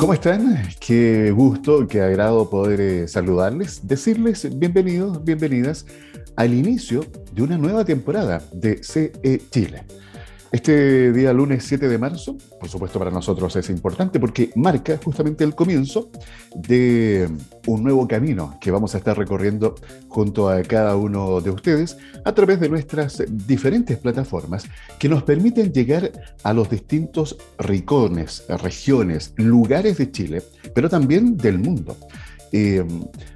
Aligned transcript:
¿Cómo 0.00 0.14
están? 0.14 0.68
Qué 0.80 1.30
gusto, 1.30 1.86
qué 1.86 2.00
agrado 2.00 2.48
poder 2.48 2.80
eh, 2.80 3.08
saludarles, 3.08 3.86
decirles 3.86 4.58
bienvenidos, 4.58 5.22
bienvenidas 5.22 5.86
al 6.36 6.54
inicio 6.54 7.04
de 7.32 7.42
una 7.42 7.58
nueva 7.58 7.84
temporada 7.84 8.42
de 8.52 8.82
CE 8.82 9.40
Chile. 9.50 9.84
Este 10.52 11.12
día 11.12 11.32
lunes 11.32 11.64
7 11.64 11.88
de 11.88 11.96
marzo, 11.96 12.36
por 12.60 12.68
supuesto 12.68 12.98
para 12.98 13.10
nosotros 13.10 13.56
es 13.56 13.70
importante 13.70 14.20
porque 14.20 14.50
marca 14.54 15.00
justamente 15.02 15.44
el 15.44 15.54
comienzo 15.54 16.10
de 16.54 17.26
un 17.66 17.82
nuevo 17.82 18.06
camino 18.06 18.58
que 18.60 18.70
vamos 18.70 18.94
a 18.94 18.98
estar 18.98 19.16
recorriendo 19.16 19.74
junto 20.08 20.50
a 20.50 20.60
cada 20.60 20.94
uno 20.94 21.40
de 21.40 21.48
ustedes 21.48 21.96
a 22.26 22.34
través 22.34 22.60
de 22.60 22.68
nuestras 22.68 23.24
diferentes 23.30 23.96
plataformas 23.96 24.64
que 24.98 25.08
nos 25.08 25.22
permiten 25.22 25.72
llegar 25.72 26.12
a 26.42 26.52
los 26.52 26.68
distintos 26.68 27.38
rincones, 27.58 28.44
regiones, 28.48 29.32
lugares 29.36 29.96
de 29.96 30.10
Chile, 30.10 30.42
pero 30.74 30.90
también 30.90 31.38
del 31.38 31.60
mundo. 31.60 31.96
Eh, 32.52 32.84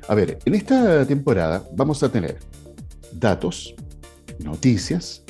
a 0.07 0.15
ver, 0.15 0.39
en 0.45 0.55
esta 0.55 1.07
temporada 1.07 1.65
vamos 1.75 2.03
a 2.03 2.13
tener 2.13 2.37
datos, 3.15 3.75
noticias, 4.39 5.23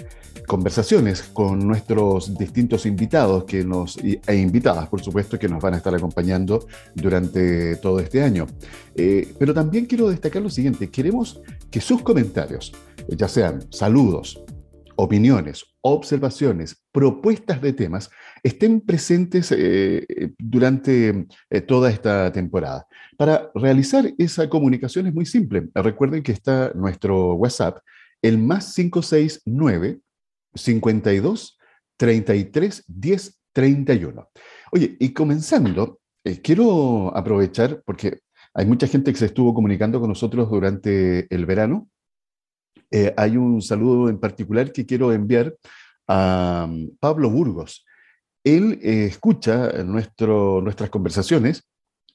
conversaciones 0.47 1.23
con 1.23 1.59
nuestros 1.59 2.37
distintos 2.39 2.87
invitados 2.87 3.45
que 3.45 3.65
nos, 3.65 3.99
e 3.99 4.37
invitadas, 4.37 4.89
por 4.89 5.03
supuesto, 5.03 5.39
que 5.39 5.49
nos 5.49 5.63
van 5.63 5.75
a 5.75 5.77
estar 5.79 5.95
acompañando 5.95 6.67
durante 6.95 7.77
todo 7.77 8.01
este 8.01 8.23
año. 8.23 8.47
Eh, 8.95 9.35
pero 9.39 9.53
también 9.53 9.87
quiero 9.87 10.09
destacar 10.09 10.43
lo 10.43 10.51
siguiente, 10.51 10.91
queremos 10.91 11.41
que 11.71 11.81
sus 11.81 12.03
comentarios, 12.03 12.73
ya 13.09 13.29
sean 13.29 13.61
saludos, 13.71 14.41
opiniones, 14.97 15.65
observaciones, 15.83 16.83
propuestas 16.91 17.61
de 17.61 17.73
temas, 17.73 18.11
estén 18.43 18.81
presentes 18.81 19.53
eh, 19.53 20.33
durante 20.39 21.27
eh, 21.51 21.61
toda 21.61 21.91
esta 21.91 22.33
temporada. 22.33 22.87
Para 23.17 23.51
realizar 23.55 24.11
esa 24.19 24.49
comunicación 24.49 25.07
es 25.07 25.15
muy 25.15 25.27
simple. 25.27 25.69
Recuerden 25.75 26.23
que 26.23 26.33
está 26.33 26.73
nuestro 26.75 27.35
WhatsApp, 27.35 27.79
el 28.23 28.39
más 28.39 28.75
569 28.75 30.01
52 30.57 31.59
33 31.97 32.85
10 32.87 33.39
31. 33.53 34.31
Oye, 34.73 34.97
y 35.01 35.15
comenzando, 35.15 36.01
eh, 36.25 36.43
quiero 36.43 37.17
aprovechar, 37.17 37.83
porque 37.87 38.19
hay 38.53 38.67
mucha 38.67 38.87
gente 38.87 39.13
que 39.13 39.19
se 39.19 39.27
estuvo 39.27 39.55
comunicando 39.55 39.99
con 39.99 40.11
nosotros 40.11 40.51
durante 40.51 41.33
el 41.35 41.47
verano. 41.47 41.89
Eh, 42.91 43.15
hay 43.17 43.39
un 43.39 43.63
saludo 43.63 44.11
en 44.11 44.19
particular 44.19 44.73
que 44.73 44.85
quiero 44.85 45.13
enviar 45.13 45.55
a 46.07 46.67
um, 46.69 46.91
Pablo 47.01 47.31
Burgos. 47.31 47.87
Él 48.45 48.79
eh, 48.83 49.07
escucha 49.07 49.73
nuestras 49.83 50.91
conversaciones 50.91 51.67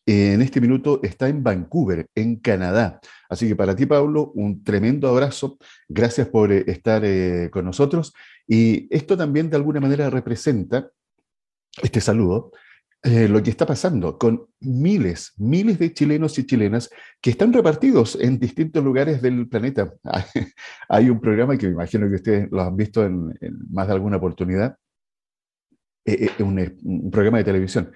en 0.06 0.42
este 0.42 0.60
minuto 0.60 1.00
está 1.04 1.30
en 1.30 1.44
Vancouver, 1.44 2.08
en 2.16 2.38
Canadá. 2.38 3.00
Así 3.30 3.48
que 3.48 3.56
para 3.56 3.76
ti, 3.76 3.86
Pablo, 3.86 4.32
un 4.36 4.64
tremendo 4.64 5.08
abrazo. 5.08 5.58
Gracias 5.88 6.28
por 6.28 6.52
eh, 6.52 6.64
estar 6.68 7.04
eh, 7.06 7.50
con 7.52 7.66
nosotros. 7.66 8.14
Y 8.48 8.88
esto 8.94 9.16
también 9.16 9.50
de 9.50 9.58
alguna 9.58 9.80
manera 9.80 10.10
representa, 10.10 10.90
este 11.82 12.02
saludo, 12.02 12.52
eh, 13.04 13.28
lo 13.28 13.42
que 13.42 13.50
está 13.50 13.66
pasando 13.66 14.18
con 14.18 14.48
miles, 14.60 15.34
miles 15.38 15.80
de 15.80 15.94
chilenos 15.94 16.38
y 16.38 16.46
chilenas 16.46 16.90
que 17.20 17.32
están 17.32 17.54
repartidos 17.54 18.18
en 18.20 18.40
distintos 18.40 18.84
lugares 18.84 19.22
del 19.22 19.48
planeta. 19.48 19.94
Hay 20.90 21.10
un 21.10 21.20
programa 21.22 21.58
que 21.58 21.68
me 21.68 21.74
imagino 21.74 22.10
que 22.10 22.16
ustedes 22.16 22.52
lo 22.52 22.62
han 22.62 22.76
visto 22.76 23.06
en, 23.06 23.34
más 23.70 23.88
de 23.88 23.94
alguna 23.94 24.18
oportunidad, 24.18 24.76
un, 26.40 26.60
un, 26.84 27.12
programa 27.12 27.38
de 27.38 27.44
televisión. 27.44 27.92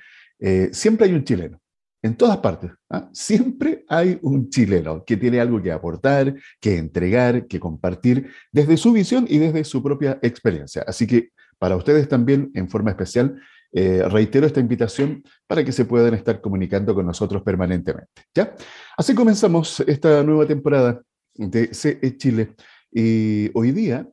siempre 0.72 1.08
hay 1.08 1.14
un 1.14 1.24
chileno 1.24 1.60
en 2.06 2.16
todas 2.16 2.38
partes. 2.38 2.72
¿ah? 2.92 3.10
Siempre 3.12 3.84
hay 3.90 4.20
un 4.22 4.48
chileno 4.52 5.04
que 5.04 5.18
tiene 5.18 5.40
algo 5.40 5.60
que 5.60 5.72
aportar, 5.72 6.36
que 6.62 6.78
entregar, 6.78 7.48
que 7.48 7.60
compartir 7.60 8.30
desde 8.52 8.78
su 8.78 8.94
visión 8.94 9.26
y 9.28 9.40
desde 9.40 9.64
su 9.64 9.82
propia 9.82 10.20
experiencia. 10.22 10.84
Así 10.88 11.08
que 11.08 11.32
para 11.58 11.76
ustedes 11.76 12.08
también, 12.08 12.52
en 12.54 12.70
forma 12.70 12.92
especial, 12.92 13.42
eh, 13.74 14.04
reitero 14.08 14.46
esta 14.46 14.60
invitación 14.60 15.24
para 15.48 15.66
que 15.66 15.72
se 15.72 15.86
puedan 15.86 16.14
estar 16.14 16.42
comunicando 16.42 16.94
con 16.94 17.08
nosotros 17.08 17.42
permanentemente. 17.42 18.22
¿ya? 18.36 18.56
Así 18.96 19.16
comenzamos 19.16 19.80
esta 19.88 20.22
nueva 20.22 20.46
temporada 20.46 21.02
de 21.34 21.74
CE 21.74 22.18
Chile. 22.18 22.54
Y 22.92 23.50
hoy 23.56 23.72
día, 23.72 24.08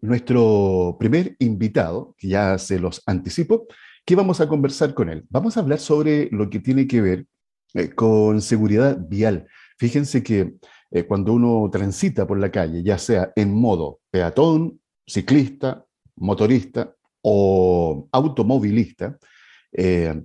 nuestro 0.00 0.96
primer 1.00 1.34
invitado, 1.40 2.14
que 2.16 2.28
ya 2.28 2.58
se 2.58 2.78
los 2.78 3.02
anticipo, 3.06 3.66
¿Qué 4.04 4.16
vamos 4.16 4.40
a 4.40 4.48
conversar 4.48 4.94
con 4.94 5.08
él? 5.08 5.24
Vamos 5.30 5.56
a 5.56 5.60
hablar 5.60 5.78
sobre 5.78 6.28
lo 6.32 6.50
que 6.50 6.58
tiene 6.58 6.88
que 6.88 7.00
ver 7.00 7.26
eh, 7.74 7.90
con 7.90 8.40
seguridad 8.40 8.98
vial. 8.98 9.46
Fíjense 9.78 10.24
que 10.24 10.54
eh, 10.90 11.04
cuando 11.04 11.32
uno 11.32 11.70
transita 11.70 12.26
por 12.26 12.38
la 12.38 12.50
calle, 12.50 12.82
ya 12.82 12.98
sea 12.98 13.32
en 13.36 13.54
modo 13.54 14.00
peatón, 14.10 14.80
ciclista, 15.06 15.84
motorista 16.16 16.92
o 17.22 18.08
automovilista, 18.10 19.18
eh, 19.72 20.20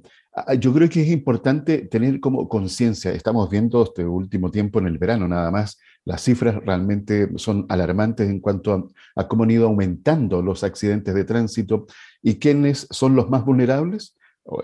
yo 0.60 0.74
creo 0.74 0.90
que 0.90 1.02
es 1.02 1.10
importante 1.10 1.80
tener 1.88 2.20
como 2.20 2.48
conciencia, 2.50 3.12
estamos 3.12 3.50
viendo 3.50 3.84
este 3.84 4.06
último 4.06 4.52
tiempo 4.52 4.80
en 4.80 4.88
el 4.88 4.98
verano 4.98 5.28
nada 5.28 5.52
más, 5.52 5.80
las 6.08 6.22
cifras 6.22 6.56
realmente 6.64 7.30
son 7.36 7.66
alarmantes 7.70 8.30
en 8.30 8.40
cuanto 8.40 8.90
a, 9.16 9.28
cómo 9.28 9.44
han 9.44 9.52
ido 9.52 9.68
aumentando 9.68 10.42
los 10.42 10.64
accidentes 10.64 11.14
de 11.14 11.26
tránsito 11.26 11.86
y 12.22 12.36
quiénes 12.36 12.88
son 12.92 13.16
los 13.16 13.30
más 13.30 13.46
vulnerables, 13.46 14.16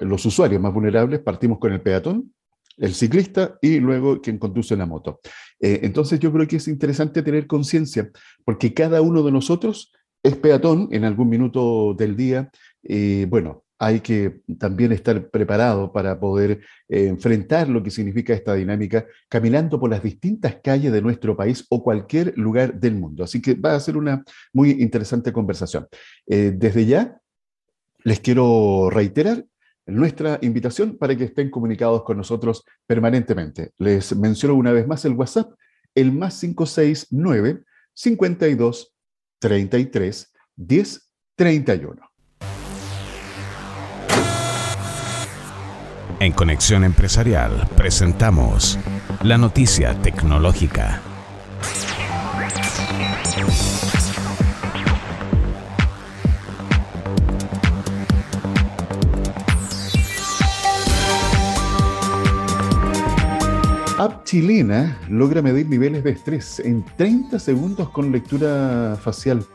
los 0.01 0.25
usuarios 0.25 0.61
más 0.61 0.73
vulnerables, 0.73 1.19
partimos 1.19 1.59
con 1.59 1.73
el 1.73 1.81
peatón, 1.81 2.33
el 2.77 2.93
ciclista 2.93 3.57
y 3.61 3.79
luego 3.79 4.21
quien 4.21 4.37
conduce 4.37 4.75
la 4.75 4.85
moto. 4.85 5.19
Eh, 5.59 5.81
entonces 5.83 6.19
yo 6.19 6.31
creo 6.31 6.47
que 6.47 6.57
es 6.57 6.67
interesante 6.67 7.21
tener 7.21 7.47
conciencia 7.47 8.09
porque 8.45 8.73
cada 8.73 9.01
uno 9.01 9.23
de 9.23 9.31
nosotros 9.31 9.93
es 10.23 10.35
peatón 10.37 10.87
en 10.91 11.03
algún 11.03 11.29
minuto 11.29 11.93
del 11.93 12.15
día. 12.15 12.49
y 12.81 13.25
bueno, 13.25 13.63
hay 13.83 13.99
que 13.99 14.41
también 14.57 14.93
estar 14.93 15.29
preparado 15.29 15.91
para 15.91 16.17
poder 16.17 16.61
eh, 16.87 17.07
enfrentar 17.07 17.67
lo 17.67 17.83
que 17.83 17.91
significa 17.91 18.33
esta 18.33 18.53
dinámica 18.53 19.05
caminando 19.27 19.77
por 19.79 19.89
las 19.89 20.01
distintas 20.01 20.57
calles 20.63 20.91
de 20.93 21.01
nuestro 21.01 21.35
país 21.35 21.65
o 21.69 21.83
cualquier 21.83 22.33
lugar 22.37 22.79
del 22.79 22.95
mundo. 22.95 23.25
Así 23.25 23.41
que 23.41 23.55
va 23.55 23.75
a 23.75 23.79
ser 23.79 23.97
una 23.97 24.23
muy 24.53 24.71
interesante 24.71 25.33
conversación. 25.33 25.87
Eh, 26.27 26.53
desde 26.55 26.85
ya, 26.85 27.19
les 28.03 28.19
quiero 28.19 28.89
reiterar 28.89 29.45
nuestra 29.85 30.39
invitación 30.41 30.97
para 30.97 31.15
que 31.15 31.25
estén 31.25 31.49
comunicados 31.49 32.03
con 32.03 32.17
nosotros 32.17 32.63
permanentemente. 32.85 33.71
Les 33.77 34.15
menciono 34.15 34.55
una 34.55 34.71
vez 34.71 34.87
más 34.87 35.03
el 35.05 35.13
WhatsApp, 35.13 35.51
el 35.95 36.11
más 36.11 36.39
569 36.39 37.63
52 37.93 38.93
33 39.39 40.33
10 40.55 41.09
31. 41.35 42.13
En 46.19 46.31
Conexión 46.31 46.85
Empresarial 46.85 47.67
presentamos 47.75 48.79
la 49.23 49.37
noticia 49.37 49.93
tecnológica. 50.01 51.01
Chilena 64.33 64.97
logra 65.09 65.43
medir 65.43 65.69
niveles 65.69 66.03
de 66.03 66.09
estrés 66.09 66.59
en 66.59 66.83
30 66.97 67.37
segundos 67.37 67.89
con 67.89 68.11
lectura 68.11 68.97
facial. 68.99 69.45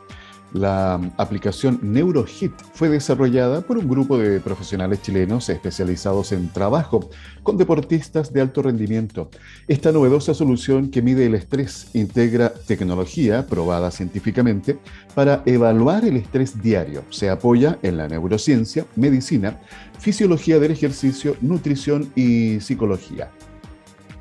La 0.53 0.93
aplicación 1.17 1.79
NeuroHit 1.81 2.53
fue 2.75 2.87
desarrollada 2.87 3.59
por 3.59 3.77
un 3.77 3.89
grupo 3.89 4.17
de 4.17 4.39
profesionales 4.39 5.01
chilenos 5.01 5.49
especializados 5.49 6.31
en 6.31 6.47
trabajo 6.47 7.09
con 7.43 7.57
deportistas 7.57 8.31
de 8.31 8.39
alto 8.39 8.61
rendimiento. 8.61 9.29
Esta 9.67 9.91
novedosa 9.91 10.33
solución 10.33 10.91
que 10.91 11.01
mide 11.01 11.25
el 11.25 11.35
estrés 11.35 11.89
integra 11.93 12.53
tecnología 12.53 13.47
probada 13.47 13.91
científicamente 13.91 14.79
para 15.13 15.43
evaluar 15.45 16.05
el 16.05 16.15
estrés 16.15 16.61
diario. 16.61 17.03
Se 17.09 17.29
apoya 17.29 17.77
en 17.83 17.97
la 17.97 18.07
neurociencia, 18.07 18.85
medicina, 18.95 19.59
fisiología 19.99 20.57
del 20.57 20.71
ejercicio, 20.71 21.35
nutrición 21.41 22.13
y 22.15 22.61
psicología. 22.61 23.29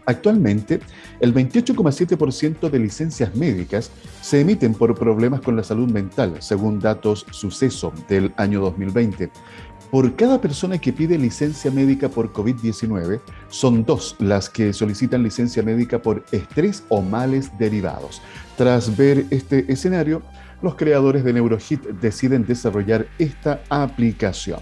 Actualmente, 0.09 0.81
el 1.21 1.35
28,7% 1.35 2.71
de 2.71 2.79
licencias 2.79 3.37
médicas 3.37 3.91
se 4.23 4.41
emiten 4.41 4.73
por 4.73 4.99
problemas 4.99 5.43
con 5.43 5.55
la 5.55 5.63
salud 5.63 5.91
mental, 5.91 6.37
según 6.39 6.81
datos 6.81 7.27
suceso 7.31 7.93
del 8.09 8.33
año 8.39 8.63
2020. 8.63 9.31
por 9.91 10.17
cada 10.17 10.41
persona 10.41 10.79
que 10.79 10.95
pide 10.95 11.19
licencia 11.19 11.71
médica 11.71 12.09
por 12.09 12.33
COVID-19, 12.33 13.21
son 13.49 13.85
dos 13.85 14.17
las 14.19 14.49
que 14.49 14.73
solicitan 14.73 15.23
licencia 15.23 15.63
médica 15.63 16.01
por 16.01 16.25
estrés 16.33 16.85
o 16.89 17.01
males 17.03 17.51
derivados. 17.59 18.23
Tras 18.57 18.97
ver 18.97 19.27
este 19.31 19.71
escenario, 19.71 20.23
los 20.63 20.75
creadores 20.75 21.23
de 21.23 21.33
NeuroHit 21.35 21.83
deciden 22.01 22.47
desarrollar 22.47 23.07
esta 23.19 23.63
aplicación. 23.71 24.61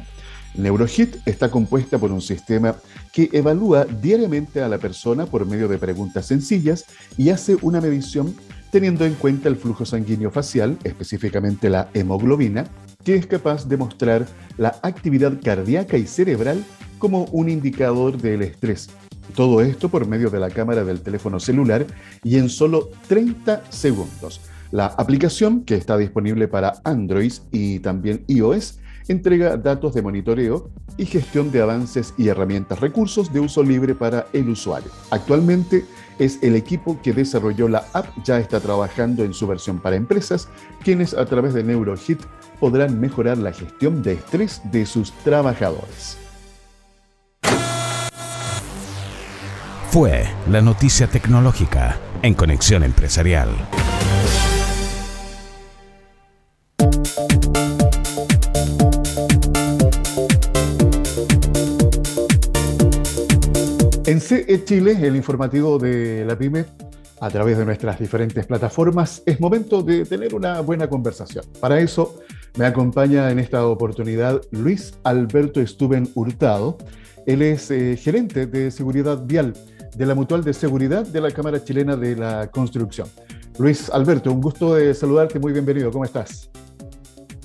NeuroHit 0.59 1.17
está 1.27 1.51
compuesta 1.51 1.99
por 1.99 2.13
un 2.13 2.21
sistema 2.21 2.77
que 3.13 3.29
evalúa 3.33 3.85
diariamente 3.85 4.63
a 4.63 4.69
la 4.69 4.79
persona 4.79 5.27
por 5.27 5.47
medio 5.47 5.69
de 5.69 5.79
preguntas 5.79 6.27
sencillas 6.27 6.85
y 7.17 7.31
hace 7.31 7.57
una 7.63 7.81
medición 7.81 8.35
teniendo 8.71 9.05
en 9.05 9.15
cuenta 9.15 9.49
el 9.49 9.57
flujo 9.57 9.85
sanguíneo 9.85 10.31
facial, 10.31 10.77
específicamente 10.85 11.71
la 11.71 11.89
hemoglobina, 11.95 12.67
que 13.05 13.15
es 13.15 13.27
capaz 13.27 13.69
de 13.69 13.77
mostrar 13.77 14.27
la 14.59 14.79
actividad 14.83 15.41
cardíaca 15.43 15.97
y 15.97 16.07
cerebral 16.07 16.65
como 16.99 17.25
un 17.27 17.49
indicador 17.49 18.19
del 18.19 18.43
estrés. 18.43 18.89
Todo 19.35 19.61
esto 19.61 19.89
por 19.89 20.07
medio 20.07 20.31
de 20.31 20.41
la 20.41 20.51
cámara 20.51 20.85
del 20.85 21.01
teléfono 21.01 21.41
celular 21.41 21.87
y 22.23 22.37
en 22.39 22.49
solo 22.49 22.91
30 23.09 23.63
segundos. 23.71 24.41
La 24.73 24.87
aplicación, 24.87 25.65
que 25.65 25.77
está 25.77 25.97
disponible 25.97 26.49
para 26.49 26.75
Android 26.85 27.33
y 27.53 27.79
también 27.79 28.25
iOS, 28.27 28.81
entrega 29.09 29.57
datos 29.57 29.95
de 29.95 30.03
monitoreo 30.03 30.71
y 30.97 31.07
gestión 31.07 31.51
de 31.51 31.63
avances 31.63 32.15
y 32.17 32.29
herramientas 32.29 32.81
recursos 32.81 33.33
de 33.33 33.41
uso 33.41 33.63
libre 33.63 33.95
para 33.95 34.27
el 34.33 34.49
usuario. 34.49 34.91
Actualmente 35.11 35.85
es 36.19 36.43
el 36.43 36.57
equipo 36.57 37.01
que 37.03 37.13
desarrolló 37.13 37.69
la 37.69 37.85
app, 37.93 38.07
ya 38.25 38.39
está 38.39 38.61
trabajando 38.61 39.25
en 39.25 39.35
su 39.35 39.47
versión 39.47 39.79
para 39.79 39.97
empresas, 39.97 40.49
quienes 40.83 41.15
a 41.15 41.27
través 41.27 41.55
de 41.55 41.63
NeuroHit 41.63 42.21
podrán 42.59 42.99
mejorar 43.01 43.39
la 43.39 43.53
gestión 43.53 44.03
de 44.03 44.15
estrés 44.15 44.61
de 44.71 44.87
sus 44.87 45.13
trabajadores. 45.25 46.19
Fue 49.91 50.25
la 50.51 50.61
noticia 50.61 51.07
tecnológica 51.07 51.99
en 52.23 52.35
Conexión 52.35 52.83
Empresarial. 52.83 53.49
En 64.07 64.21
CE 64.21 64.65
Chile, 64.65 64.97
el 65.03 65.17
informativo 65.17 65.81
de 65.81 66.25
la 66.25 66.39
PyME, 66.39 66.65
a 67.21 67.29
través 67.29 67.59
de 67.59 67.65
nuestras 67.65 67.99
diferentes 67.99 68.47
plataformas, 68.47 69.21
es 69.27 69.41
momento 69.41 69.83
de 69.83 70.05
tener 70.05 70.33
una 70.33 70.61
buena 70.61 70.89
conversación. 70.89 71.45
Para 71.59 71.81
eso 71.81 72.21
me 72.57 72.67
acompaña 72.67 73.33
en 73.33 73.41
esta 73.41 73.67
oportunidad 73.67 74.41
Luis 74.53 74.95
Alberto 75.03 75.61
Estuben 75.61 76.09
Hurtado. 76.15 76.79
Él 77.27 77.43
es 77.43 77.69
eh, 77.73 77.97
gerente 77.97 78.47
de 78.47 78.71
seguridad 78.71 79.25
vial 79.27 79.55
de 79.97 80.07
la 80.07 80.15
Mutual 80.15 80.45
de 80.45 80.53
Seguridad 80.53 81.05
de 81.05 81.21
la 81.21 81.33
Cámara 81.33 81.65
Chilena 81.65 81.97
de 81.97 82.15
la 82.15 82.49
Construcción. 82.53 83.09
Luis 83.59 83.91
Alberto, 83.91 84.33
un 84.33 84.41
gusto 84.41 84.77
de 84.77 84.95
saludarte, 84.95 85.41
muy 85.41 85.53
bienvenido, 85.53 85.91
¿cómo 85.91 86.05
estás? 86.05 86.49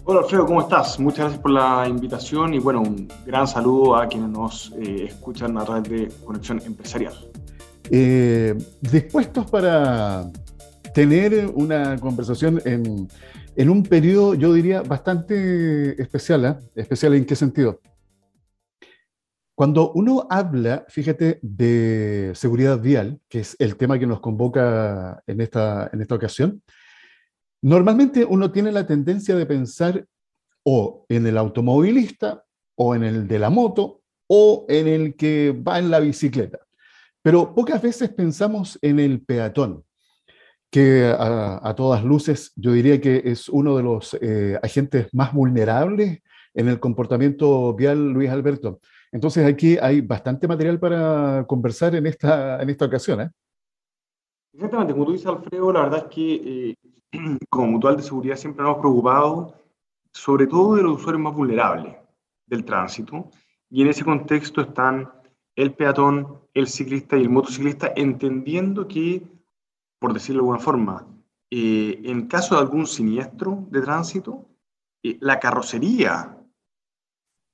Hola 0.03 0.21
Alfredo, 0.21 0.47
¿cómo 0.47 0.61
estás? 0.61 0.99
Muchas 0.99 1.19
gracias 1.19 1.41
por 1.41 1.51
la 1.51 1.87
invitación 1.87 2.55
y 2.55 2.59
bueno, 2.59 2.81
un 2.81 3.07
gran 3.23 3.47
saludo 3.47 3.95
a 3.95 4.07
quienes 4.07 4.29
nos 4.29 4.73
eh, 4.79 5.05
escuchan 5.05 5.55
a 5.59 5.63
través 5.63 5.83
de 5.83 6.11
Conexión 6.25 6.59
Empresarial. 6.65 7.13
Eh, 7.91 8.57
dispuestos 8.81 9.49
para 9.51 10.31
tener 10.95 11.51
una 11.53 11.99
conversación 11.99 12.59
en, 12.65 13.07
en, 13.55 13.69
un 13.69 13.83
periodo, 13.83 14.33
yo 14.33 14.51
diría, 14.53 14.81
bastante 14.81 16.01
especial. 16.01 16.45
¿eh? 16.45 16.55
¿Especial 16.73 17.13
en 17.13 17.25
qué 17.25 17.35
sentido? 17.35 17.79
Cuando 19.53 19.91
uno 19.91 20.25
habla, 20.31 20.83
fíjate, 20.89 21.37
de 21.43 22.31
seguridad 22.33 22.79
vial, 22.79 23.19
que 23.29 23.41
es 23.41 23.55
el 23.59 23.75
tema 23.75 23.99
que 23.99 24.07
nos 24.07 24.19
convoca 24.19 25.21
en 25.27 25.41
esta, 25.41 25.91
en 25.93 26.01
esta 26.01 26.15
ocasión, 26.15 26.63
Normalmente 27.61 28.25
uno 28.25 28.51
tiene 28.51 28.71
la 28.71 28.87
tendencia 28.87 29.35
de 29.35 29.45
pensar 29.45 30.05
o 30.63 31.05
en 31.09 31.27
el 31.27 31.37
automovilista, 31.37 32.43
o 32.75 32.95
en 32.95 33.03
el 33.03 33.27
de 33.27 33.39
la 33.39 33.49
moto, 33.49 34.01
o 34.27 34.65
en 34.69 34.87
el 34.87 35.15
que 35.15 35.51
va 35.51 35.79
en 35.79 35.91
la 35.91 35.99
bicicleta. 35.99 36.59
Pero 37.21 37.53
pocas 37.53 37.81
veces 37.81 38.09
pensamos 38.09 38.79
en 38.81 38.99
el 38.99 39.21
peatón, 39.21 39.83
que 40.71 41.13
a, 41.17 41.73
todas 41.75 42.03
luces 42.03 42.53
yo 42.55 42.71
diría 42.71 43.01
que 43.01 43.21
es 43.25 43.49
uno 43.49 43.75
de 43.75 43.83
los 43.83 44.17
eh, 44.21 44.57
agentes 44.63 45.07
más 45.13 45.33
vulnerables 45.33 46.19
en 46.53 46.69
el 46.69 46.79
comportamiento 46.79 47.73
vial, 47.75 48.11
Luis 48.11 48.29
Alberto. 48.29 48.79
Entonces 49.11 49.45
aquí 49.45 49.77
hay 49.77 50.01
bastante 50.01 50.47
material 50.47 50.79
para 50.79 51.45
conversar 51.47 51.95
en 51.95 52.07
esta, 52.07 52.61
en 52.61 52.69
esta 52.69 52.85
ocasión. 52.85 53.21
¿eh? 53.21 53.29
Exactamente, 54.53 54.93
como 54.93 55.05
tú 55.05 55.11
dices, 55.11 55.27
Alfredo, 55.27 55.71
la 55.73 55.81
verdad 55.81 56.07
es 56.07 56.15
que 56.15 56.69
eh, 56.69 56.75
como 57.49 57.67
mutual 57.67 57.97
de 57.97 58.03
seguridad 58.03 58.35
siempre 58.35 58.63
nos 58.63 58.71
hemos 58.71 58.81
preocupado 58.81 59.61
sobre 60.13 60.47
todo 60.47 60.75
de 60.75 60.83
los 60.83 60.99
usuarios 60.99 61.21
más 61.21 61.33
vulnerables 61.33 61.95
del 62.45 62.65
tránsito 62.65 63.29
y 63.69 63.81
en 63.81 63.89
ese 63.89 64.03
contexto 64.03 64.61
están 64.61 65.11
el 65.55 65.73
peatón, 65.73 66.41
el 66.53 66.67
ciclista 66.67 67.17
y 67.17 67.21
el 67.21 67.29
motociclista 67.29 67.91
entendiendo 67.95 68.87
que, 68.87 69.23
por 69.99 70.13
decirlo 70.13 70.41
de 70.41 70.45
alguna 70.45 70.59
forma, 70.59 71.07
eh, 71.49 72.01
en 72.03 72.27
caso 72.27 72.55
de 72.55 72.61
algún 72.61 72.87
siniestro 72.87 73.65
de 73.69 73.81
tránsito, 73.81 74.47
eh, 75.03 75.17
la 75.21 75.39
carrocería 75.39 76.37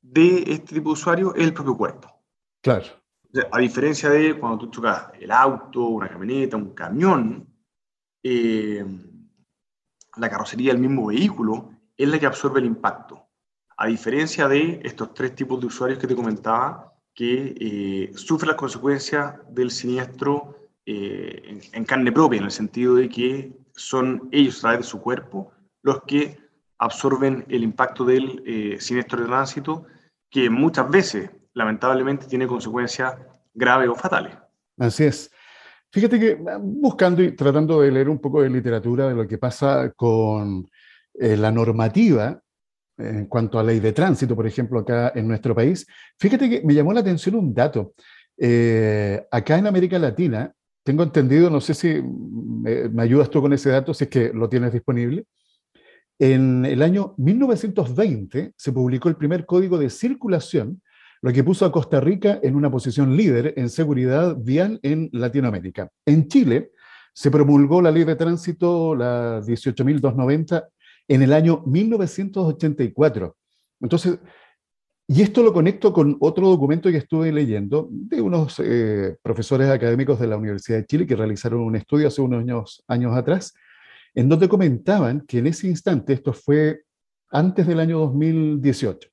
de 0.01 0.44
este 0.48 0.75
tipo 0.75 0.89
de 0.89 0.94
usuario 0.94 1.36
es 1.36 1.44
el 1.44 1.54
propio 1.54 1.77
cuerpo. 1.77 2.13
Claro. 2.62 2.86
a 3.51 3.59
diferencia 3.59 4.09
de 4.09 4.38
cuando 4.38 4.57
tú 4.57 4.71
chocas 4.71 5.12
el 5.19 5.31
auto, 5.31 5.86
una 5.88 6.09
camioneta, 6.09 6.57
un 6.57 6.74
camión, 6.74 7.48
eh, 8.24 8.83
la 10.17 10.29
carrocería 10.29 10.71
del 10.71 10.81
mismo 10.81 11.07
vehículo 11.07 11.71
es 11.95 12.07
la 12.07 12.19
que 12.19 12.25
absorbe 12.25 12.59
el 12.59 12.65
impacto. 12.65 13.27
A 13.77 13.87
diferencia 13.87 14.47
de 14.47 14.79
estos 14.83 15.13
tres 15.13 15.35
tipos 15.35 15.59
de 15.59 15.67
usuarios 15.67 15.99
que 15.99 16.07
te 16.07 16.15
comentaba, 16.15 16.93
que 17.13 17.55
eh, 17.59 18.11
sufren 18.15 18.49
las 18.49 18.57
consecuencias 18.57 19.35
del 19.49 19.71
siniestro 19.71 20.69
eh, 20.85 21.59
en, 21.73 21.85
carne 21.85 22.11
propia, 22.11 22.37
en 22.39 22.45
el 22.45 22.51
sentido 22.51 22.95
de 22.95 23.09
que 23.09 23.51
son 23.75 24.29
ellos 24.31 24.59
a 24.59 24.61
través 24.61 24.79
de 24.79 24.85
su 24.85 25.01
cuerpo 25.01 25.51
los 25.81 26.03
que 26.03 26.37
absorben 26.77 27.45
el 27.49 27.63
impacto 27.63 28.05
del 28.05 28.43
eh, 28.45 28.77
siniestro 28.79 29.21
de 29.21 29.27
tránsito, 29.27 29.85
que 30.29 30.49
muchas 30.49 30.89
veces, 30.89 31.31
lamentablemente, 31.53 32.27
tiene 32.27 32.47
consecuencias 32.47 33.15
graves 33.53 33.89
o 33.89 33.95
fatales. 33.95 34.37
Así 34.77 35.05
es. 35.05 35.31
Fíjate 35.91 36.19
que 36.19 36.37
ah, 36.47 36.59
buscando 36.61 37.23
y 37.23 37.35
tratando 37.35 37.81
de 37.81 37.91
leer 37.91 38.09
un 38.09 38.19
poco 38.19 38.41
de 38.41 38.49
literatura 38.49 39.07
de 39.07 39.15
lo 39.15 39.27
que 39.27 39.37
pasa 39.37 39.91
con 39.95 40.67
eh, 41.13 41.37
la 41.37 41.51
normativa 41.51 42.41
en 42.97 43.27
cuanto 43.27 43.59
a 43.59 43.63
ley 43.63 43.79
de 43.79 43.94
tránsito, 43.94 44.35
por 44.35 44.47
ejemplo, 44.47 44.79
acá 44.79 45.11
en 45.13 45.27
nuestro 45.27 45.53
país, 45.53 45.85
fíjate 46.17 46.49
que 46.49 46.61
me 46.63 46.73
llamó 46.73 46.94
la 46.94 47.01
atención 47.01 47.35
un 47.35 47.53
dato. 47.53 47.94
Eh, 48.37 49.23
acá 49.29 49.57
en 49.57 49.67
América 49.67 49.99
Latina, 49.99 50.51
tengo 50.83 51.03
entendido, 51.03 51.49
no 51.49 51.61
sé 51.61 51.73
si 51.75 52.01
me, 52.01 52.89
me 52.89 53.03
ayudas 53.03 53.29
tú 53.29 53.41
con 53.41 53.53
ese 53.53 53.69
dato, 53.69 53.94
si 53.94 54.06
es 54.06 54.09
que 54.09 54.31
lo 54.33 54.49
tienes 54.49 54.73
disponible, 54.73 55.25
en 56.19 56.65
el 56.65 56.81
año 56.81 57.13
1920 57.17 58.53
se 58.57 58.71
publicó 58.71 59.09
el 59.09 59.15
primer 59.15 59.45
código 59.45 59.77
de 59.77 59.89
circulación 59.91 60.81
lo 61.21 61.33
que 61.33 61.44
puso 61.44 61.66
a 61.66 61.71
Costa 61.71 62.00
Rica 62.00 62.40
en 62.42 62.56
una 62.56 62.69
posición 62.69 63.16
líder 63.16 63.54
en 63.57 63.69
seguridad 63.69 64.36
vial 64.38 64.80
en 64.83 65.09
Latinoamérica. 65.12 65.90
En 66.06 66.28
Chile 66.28 66.71
se 67.14 67.31
promulgó 67.31 67.81
la 67.81 67.92
ley 67.92 68.04
de 68.04 68.16
tránsito, 68.16 68.95
la 68.95 69.42
18.290, 69.42 70.68
en 71.07 71.21
el 71.21 71.33
año 71.33 71.64
1984. 71.66 73.36
Entonces, 73.81 74.19
y 75.09 75.21
esto 75.21 75.42
lo 75.42 75.54
conecto 75.54 75.94
con 75.94 76.18
otro 76.19 76.50
documento 76.50 76.92
que 76.92 76.97
estuve 76.97 77.31
leyendo 77.31 77.88
de 77.90 78.21
unos 78.21 78.59
eh, 78.59 79.16
profesores 79.21 79.69
académicos 79.69 80.19
de 80.19 80.28
la 80.28 80.38
Universidad 80.38 80.80
de 80.80 80.86
Chile 80.86 81.07
que 81.07 81.16
realizaron 81.16 81.62
un 81.62 81.78
estudio 81.78 82.09
hace 82.09 82.21
unos 82.21 82.42
años, 82.42 82.83
años 82.88 83.16
atrás, 83.16 83.54
en 84.14 84.28
donde 84.28 84.50
comentaban 84.50 85.21
que 85.21 85.40
en 85.40 85.47
ese 85.47 85.68
instante, 85.68 86.12
esto 86.12 86.33
fue 86.33 86.81
antes 87.30 87.66
del 87.68 87.80
año 87.80 88.00
2018, 88.00 89.09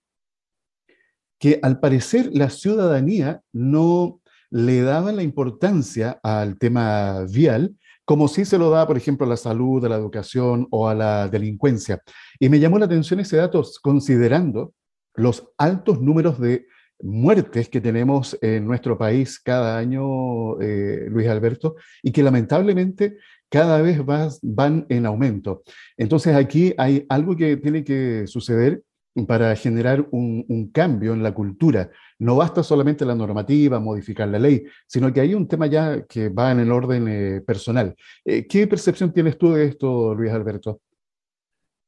que 1.45 1.59
al 1.61 1.79
parecer 1.79 2.31
la 2.33 2.49
ciudadanía 2.49 3.43
no 3.53 4.23
le 4.49 4.81
daba 4.81 5.13
la 5.13 5.23
importancia 5.23 6.19
al 6.23 6.57
tema 6.57 7.27
vial 7.31 7.77
como 8.07 8.29
si 8.29 8.47
se 8.47 8.57
lo 8.57 8.71
da, 8.71 8.87
por 8.87 8.97
ejemplo, 8.97 9.27
a 9.27 9.29
la 9.29 9.37
salud, 9.37 9.85
a 9.85 9.91
la 9.91 9.97
educación 9.97 10.67
o 10.71 10.89
a 10.89 10.95
la 10.95 11.29
delincuencia. 11.29 12.01
Y 12.41 12.49
me 12.49 12.61
llamó 12.61 12.79
la 12.79 12.87
atención 12.87 13.21
ese 13.21 13.37
dato 13.37 13.63
considerando 13.83 14.73
los 15.17 15.47
altos 15.59 16.01
números 16.01 16.41
de 16.41 16.65
muertes 17.03 17.69
que 17.69 17.83
tenemos 17.83 18.39
en 18.41 18.67
nuestro 18.67 18.97
país 18.97 19.39
cada 19.39 19.77
año, 19.77 20.59
eh, 20.63 21.09
Luis 21.11 21.29
Alberto, 21.29 21.77
y 22.03 22.11
que 22.11 22.23
lamentablemente 22.23 23.19
cada 23.51 23.83
vez 23.83 24.01
van 24.41 24.87
en 24.89 25.05
aumento. 25.05 25.63
Entonces 25.99 26.35
aquí 26.37 26.73
hay 26.79 27.05
algo 27.11 27.37
que 27.37 27.59
tiene 27.59 27.85
que 27.85 28.27
suceder 28.29 28.83
para 29.27 29.55
generar 29.55 30.07
un, 30.11 30.71
cambio 30.73 31.13
en 31.13 31.23
la 31.23 31.33
cultura. 31.33 31.91
No 32.19 32.37
basta 32.37 32.63
solamente 32.63 33.05
la 33.05 33.15
normativa, 33.15 33.79
modificar 33.79 34.29
la 34.29 34.39
ley, 34.39 34.65
sino 34.87 35.13
que 35.13 35.21
hay 35.21 35.35
un 35.35 35.47
tema 35.47 35.67
ya 35.67 36.05
que 36.05 36.31
va 36.31 36.51
en 36.51 36.61
el 36.61 36.73
orden 36.73 37.07
eh, 37.09 37.41
personal. 37.41 37.95
Eh, 38.25 38.47
¿Qué 38.47 38.67
percepción 38.67 39.13
tienes 39.13 39.39
tú 39.39 39.53
de 39.53 39.67
esto, 39.67 40.15
Luis 40.15 40.33
Alberto? 40.33 40.81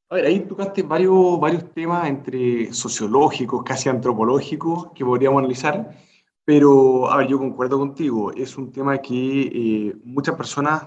A 0.08 0.14
ver, 0.14 0.26
ahí 0.26 0.40
tocaste 0.40 0.84
varios, 0.84 1.72
temas 1.74 2.08
entre 2.08 2.72
sociológicos, 2.72 3.64
casi 3.64 3.88
antropológicos, 3.88 4.92
que 4.94 5.04
podríamos 5.04 5.40
analizar, 5.40 5.90
pero, 6.44 7.10
a 7.10 7.16
ver, 7.16 7.26
yo 7.26 7.38
concuerdo 7.38 7.76
contigo, 7.76 8.32
es 8.32 8.56
un 8.56 8.70
tema 8.70 8.98
que 8.98 9.40
eh, 9.42 9.96
muchas 10.04 10.36
personas 10.36 10.86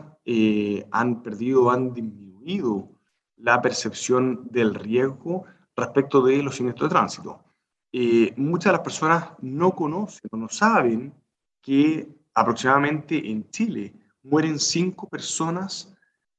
han 0.91 1.23
perdido, 1.23 1.71
han 1.71 1.91
disminuido 1.91 2.87
la 3.35 3.59
percepción 3.61 4.47
del 4.51 4.75
riesgo 4.75 5.45
respecto 5.79 6.21
de 6.21 6.41
los 6.43 6.55
siniestros 6.55 6.89
de 6.89 6.93
tránsito. 6.93 7.43
Eh, 7.91 8.33
muchas 8.37 8.65
de 8.65 8.77
las 8.77 8.83
personas 8.83 9.29
no 9.41 9.71
conocen 9.71 10.29
o 10.31 10.37
no 10.37 10.49
saben 10.49 11.13
que 11.61 12.07
aproximadamente 12.33 13.29
en 13.29 13.49
Chile 13.49 13.93
mueren 14.23 14.59
cinco 14.59 15.07
personas 15.09 15.93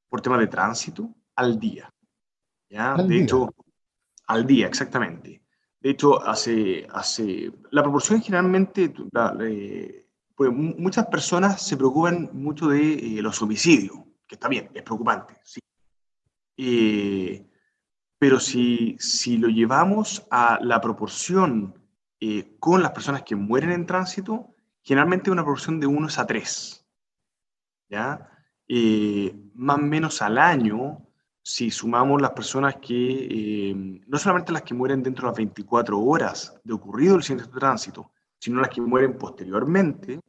por 0.09 0.21
tema 0.21 0.39
de 0.39 0.47
tránsito 0.47 1.11
al 1.37 1.59
día. 1.59 1.93
¿ya? 2.69 2.95
de 2.95 3.23
hecho, 3.23 3.53
al 4.27 4.47
día, 4.47 4.67
exactamente. 4.67 5.43
De 5.81 5.91
hecho, 5.91 6.23
hace, 6.23 6.87
hace, 6.91 7.51
la 7.71 7.83
proporción 7.83 8.21
generalmente, 8.21 8.93
pues 10.35 10.53
muchas 10.53 11.07
personas 11.07 11.63
se 11.63 11.77
preocupan 11.77 12.31
mucho 12.33 12.69
de 12.69 13.19
eh, 13.19 13.23
los 13.23 13.41
homicidios, 13.43 13.97
que 14.27 14.37
está 14.37 14.49
bien, 14.49 14.71
es 14.75 14.83
preocupante, 14.83 15.35
sí. 15.43 15.61
Eh, 16.57 17.50
pero 18.21 18.39
si, 18.39 18.99
si 19.01 19.39
lo 19.39 19.49
llevamos 19.49 20.27
a 20.31 20.59
la 20.61 20.79
proporción 20.79 21.75
eh, 22.21 22.55
con 22.59 22.83
las 22.83 22.93
personas 22.93 23.23
que 23.23 23.35
mueren 23.35 23.73
en 23.73 23.87
tránsito, 23.87 24.55
generalmente 24.83 25.31
una 25.31 25.43
proporción 25.43 25.81
de 25.81 25.87
1 25.87 26.09
a 26.15 26.27
3. 26.27 26.87
¿ya? 27.89 28.31
Eh, 28.69 29.35
más 29.55 29.79
o 29.79 29.81
menos 29.81 30.21
al 30.21 30.37
año, 30.37 30.99
si 31.43 31.71
sumamos 31.71 32.21
las 32.21 32.33
personas 32.33 32.77
que, 32.77 33.71
eh, 33.71 33.75
no 34.07 34.19
solamente 34.19 34.53
las 34.53 34.63
que 34.65 34.75
mueren 34.75 35.03
dentro 35.03 35.23
de 35.23 35.31
las 35.31 35.39
24 35.39 35.99
horas 35.99 36.61
de 36.63 36.75
ocurrido 36.75 37.17
el 37.17 37.23
siniestro 37.23 37.55
de 37.55 37.61
tránsito, 37.61 38.13
sino 38.39 38.61
las 38.61 38.69
que 38.69 38.83
mueren 38.83 39.17
posteriormente, 39.17 40.21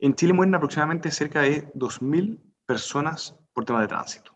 en 0.00 0.14
Chile 0.16 0.32
mueren 0.32 0.56
aproximadamente 0.56 1.12
cerca 1.12 1.42
de 1.42 1.72
2.000 1.74 2.40
personas 2.66 3.38
por 3.52 3.64
tema 3.64 3.80
de 3.80 3.86
tránsito. 3.86 4.31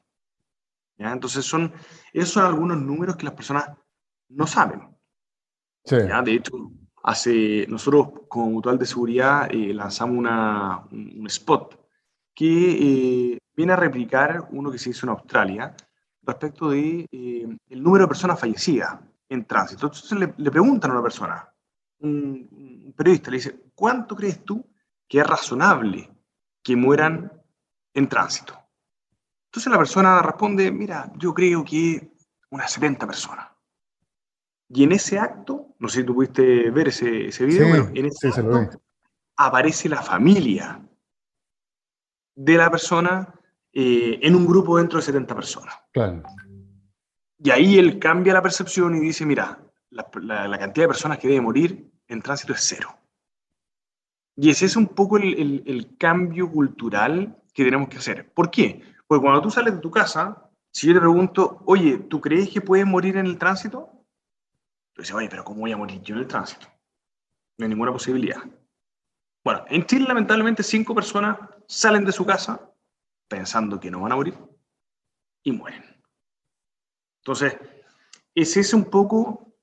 Entonces, 0.98 1.44
son, 1.44 1.72
esos 2.12 2.30
son 2.30 2.46
algunos 2.46 2.78
números 2.78 3.16
que 3.16 3.24
las 3.24 3.34
personas 3.34 3.70
no 4.28 4.46
saben. 4.46 4.82
De 5.84 6.34
hecho, 6.34 6.72
hace, 7.02 7.66
nosotros 7.68 8.08
como 8.28 8.50
Mutual 8.50 8.78
de 8.78 8.86
Seguridad 8.86 9.48
eh, 9.50 9.72
lanzamos 9.72 10.16
una, 10.18 10.84
un, 10.90 11.26
spot 11.26 11.78
que 12.34 13.34
eh, 13.34 13.38
viene 13.54 13.72
a 13.72 13.76
replicar 13.76 14.48
uno 14.50 14.70
que 14.70 14.78
se 14.78 14.90
hizo 14.90 15.06
en 15.06 15.10
Australia 15.10 15.74
respecto 16.22 16.70
de 16.70 17.06
eh, 17.10 17.56
el 17.68 17.82
número 17.82 18.04
de 18.04 18.08
personas 18.08 18.40
fallecidas 18.40 18.98
en 19.28 19.44
tránsito. 19.44 19.86
Entonces 19.86 20.18
le, 20.18 20.34
le 20.36 20.50
preguntan 20.50 20.90
a 20.90 20.94
una 20.94 21.02
persona, 21.02 21.48
un, 22.00 22.48
un, 22.50 22.92
periodista 22.96 23.30
le 23.30 23.36
dice, 23.36 23.60
¿cuánto 23.74 24.16
crees 24.16 24.44
tú 24.44 24.66
que 25.08 25.20
es 25.20 25.26
razonable 25.26 26.10
que 26.62 26.74
mueran 26.74 27.32
en 27.94 28.08
tránsito? 28.08 28.65
Entonces 29.56 29.72
la 29.72 29.78
persona 29.78 30.20
responde, 30.20 30.70
mira, 30.70 31.10
yo 31.16 31.32
creo 31.32 31.64
que 31.64 32.10
unas 32.50 32.70
70 32.72 33.06
personas. 33.06 33.48
Y 34.68 34.84
en 34.84 34.92
ese 34.92 35.18
acto, 35.18 35.74
no 35.78 35.88
sé 35.88 36.00
si 36.00 36.04
tú 36.04 36.12
pudiste 36.12 36.70
ver 36.70 36.88
ese, 36.88 37.28
ese 37.28 37.46
video, 37.46 37.66
pero 37.72 37.88
en 37.94 38.04
ese 38.04 38.28
acto 38.28 38.82
aparece 39.34 39.88
la 39.88 40.02
familia 40.02 40.86
de 42.34 42.54
la 42.54 42.70
persona 42.70 43.32
eh, 43.72 44.18
en 44.20 44.34
un 44.34 44.46
grupo 44.46 44.76
dentro 44.76 44.98
de 44.98 45.06
70 45.06 45.34
personas. 45.34 45.74
Claro. 45.90 46.22
Y 47.38 47.48
ahí 47.48 47.78
él 47.78 47.98
cambia 47.98 48.34
la 48.34 48.42
percepción 48.42 48.94
y 48.94 49.00
dice, 49.00 49.24
mira, 49.24 49.58
la, 49.88 50.58
cantidad 50.58 50.84
de 50.84 50.88
personas 50.88 51.16
que 51.16 51.28
debe 51.28 51.40
morir 51.40 51.90
en 52.08 52.20
tránsito 52.20 52.52
es 52.52 52.60
cero. 52.60 52.94
Y 54.36 54.50
ese 54.50 54.66
es 54.66 54.76
un 54.76 54.88
poco 54.88 55.16
el, 55.16 55.62
el 55.64 55.96
cambio 55.96 56.50
cultural 56.50 57.42
que 57.54 57.64
tenemos 57.64 57.88
que 57.88 57.96
hacer. 57.96 58.30
¿Por 58.34 58.50
qué? 58.50 58.95
Porque 59.06 59.22
cuando 59.22 59.42
tú 59.42 59.50
sales 59.50 59.74
de 59.74 59.80
tu 59.80 59.90
casa, 59.90 60.50
si 60.72 60.88
yo 60.88 60.94
te 60.94 61.00
pregunto, 61.00 61.62
oye, 61.66 61.98
¿tú 61.98 62.20
crees 62.20 62.50
que 62.50 62.60
puedes 62.60 62.86
morir 62.86 63.16
en 63.16 63.26
el 63.26 63.38
tránsito? 63.38 63.90
Tú 64.92 65.02
dices, 65.02 65.14
oye, 65.14 65.28
pero 65.28 65.44
¿cómo 65.44 65.60
voy 65.60 65.72
a 65.72 65.76
morir 65.76 66.02
yo 66.02 66.14
en 66.14 66.22
el 66.22 66.26
tránsito? 66.26 66.66
No 67.58 67.64
hay 67.64 67.68
ninguna 67.68 67.92
posibilidad. 67.92 68.42
Bueno, 69.44 69.64
en 69.68 69.86
Chile 69.86 70.06
lamentablemente 70.08 70.62
cinco 70.62 70.94
personas 70.94 71.38
salen 71.68 72.04
de 72.04 72.12
su 72.12 72.26
casa 72.26 72.72
pensando 73.28 73.78
que 73.78 73.90
no 73.90 74.00
van 74.00 74.12
a 74.12 74.16
morir 74.16 74.34
y 75.44 75.52
mueren. 75.52 75.84
Entonces, 77.22 77.56
ese 78.34 78.60
es 78.60 78.74
un 78.74 78.84
poco 78.84 79.54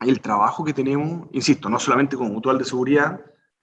el 0.00 0.20
trabajo 0.20 0.64
que 0.64 0.72
tenemos, 0.72 1.28
insisto, 1.32 1.68
no 1.68 1.78
solamente 1.78 2.16
como 2.16 2.30
mutual 2.30 2.58
de 2.58 2.64
seguridad, 2.64 3.20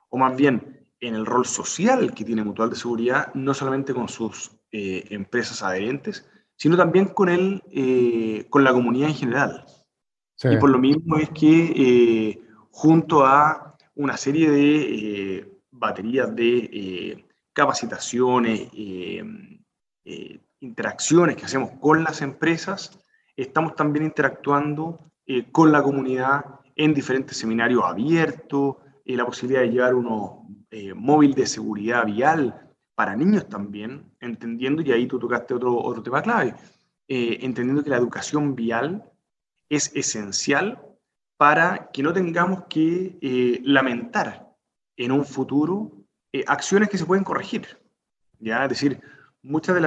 o 0.10 0.18
más 0.18 0.36
bien 0.36 0.88
en 1.00 1.16
el 1.16 1.26
rol 1.26 1.46
social 1.46 2.14
que 2.14 2.26
tiene 2.26 2.44
mutual 2.44 2.70
de 2.70 2.76
seguridad, 2.76 3.34
no 3.34 3.54
solamente 3.54 3.94
con 3.94 4.10
sus 4.10 4.59
eh, 4.72 5.08
empresas 5.10 5.64
adherentes, 5.64 6.30
sino 6.56 6.78
también 6.78 7.08
con, 7.08 7.28
el, 7.28 7.64
eh, 7.72 8.46
con 8.52 8.64
la 8.64 8.72
comunidad 8.72 9.10
en 9.10 9.16
general. 9.16 9.66
Y 10.44 10.58
por 10.58 10.70
lo 10.70 10.78
mismo 10.78 11.18
es 11.18 11.32
que 11.32 11.74
eh, 11.76 12.42
junto 12.70 13.26
a 13.26 13.76
una 13.96 14.16
serie 14.16 14.52
de 14.52 15.60
baterías 15.72 16.36
de 16.36 17.26
capacitaciones, 17.52 18.70
interacciones 20.60 21.36
que 21.36 21.46
hacemos 21.46 21.72
con 21.82 22.04
las 22.04 22.22
empresas, 22.22 23.00
estamos 23.36 23.76
también 23.76 24.06
interactuando 24.06 25.12
con 25.52 25.72
la 25.72 25.82
comunidad 25.82 26.46
en 26.76 26.94
diferentes 26.94 27.38
seminarios 27.38 27.84
abiertos, 27.84 28.76
la 29.04 29.26
posibilidad 29.26 29.62
de 29.62 29.72
llevar 29.72 29.96
unos 29.96 30.44
móvil 30.96 31.34
de 31.34 31.48
seguridad 31.48 32.06
vial 32.06 32.69
para 33.00 33.16
niños 33.16 33.48
también, 33.48 34.12
entendiendo, 34.20 34.82
y 34.82 34.92
ahí 34.92 35.08
tú 35.08 35.18
tocaste 35.18 35.54
otro, 35.54 35.74
otro 35.74 36.04
tema 36.04 36.22
clave, 36.22 36.54
eh, 37.08 37.38
entendiendo 37.44 37.82
que 37.82 37.92
la 37.92 37.96
educación 37.96 38.56
vial 38.56 39.10
es 39.70 39.90
esencial 39.96 40.86
para 41.38 41.92
que 41.94 42.04
no 42.04 42.12
tengamos 42.12 42.66
que 42.70 43.18
eh, 43.22 43.62
lamentar 43.64 44.54
en 44.98 45.14
un 45.14 45.24
futuro 45.24 45.94
eh, 46.34 46.44
acciones 46.46 46.90
que 46.90 46.98
se 46.98 47.06
pueden 47.06 47.24
corregir. 47.24 47.80
¿ya? 48.38 48.64
Es 48.66 48.70
decir, 48.72 49.00
muchas 49.44 49.76
de, 49.76 49.82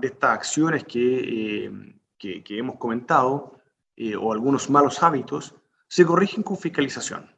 de 0.00 0.06
estas 0.06 0.30
acciones 0.30 0.84
que, 0.84 1.92
que, 2.16 2.42
que 2.42 2.58
hemos 2.58 2.78
comentado, 2.78 3.60
o 4.18 4.32
algunos 4.32 4.70
malos 4.70 5.02
hábitos, 5.02 5.54
se 5.88 6.06
corrigen 6.06 6.42
con 6.42 6.56
fiscalización. 6.56 7.36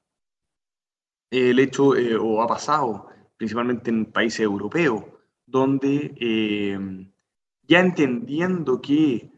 El 1.29 1.59
hecho, 1.59 1.89
o 2.21 2.41
ha 2.41 2.47
pasado, 2.47 3.09
principalmente 3.39 3.89
en 3.91 4.07
países 4.07 4.41
europeos, 4.41 5.05
donde 5.47 6.15
eh, 6.21 6.79
ya 7.63 7.81
entendiendo 7.81 8.83
que 8.83 9.31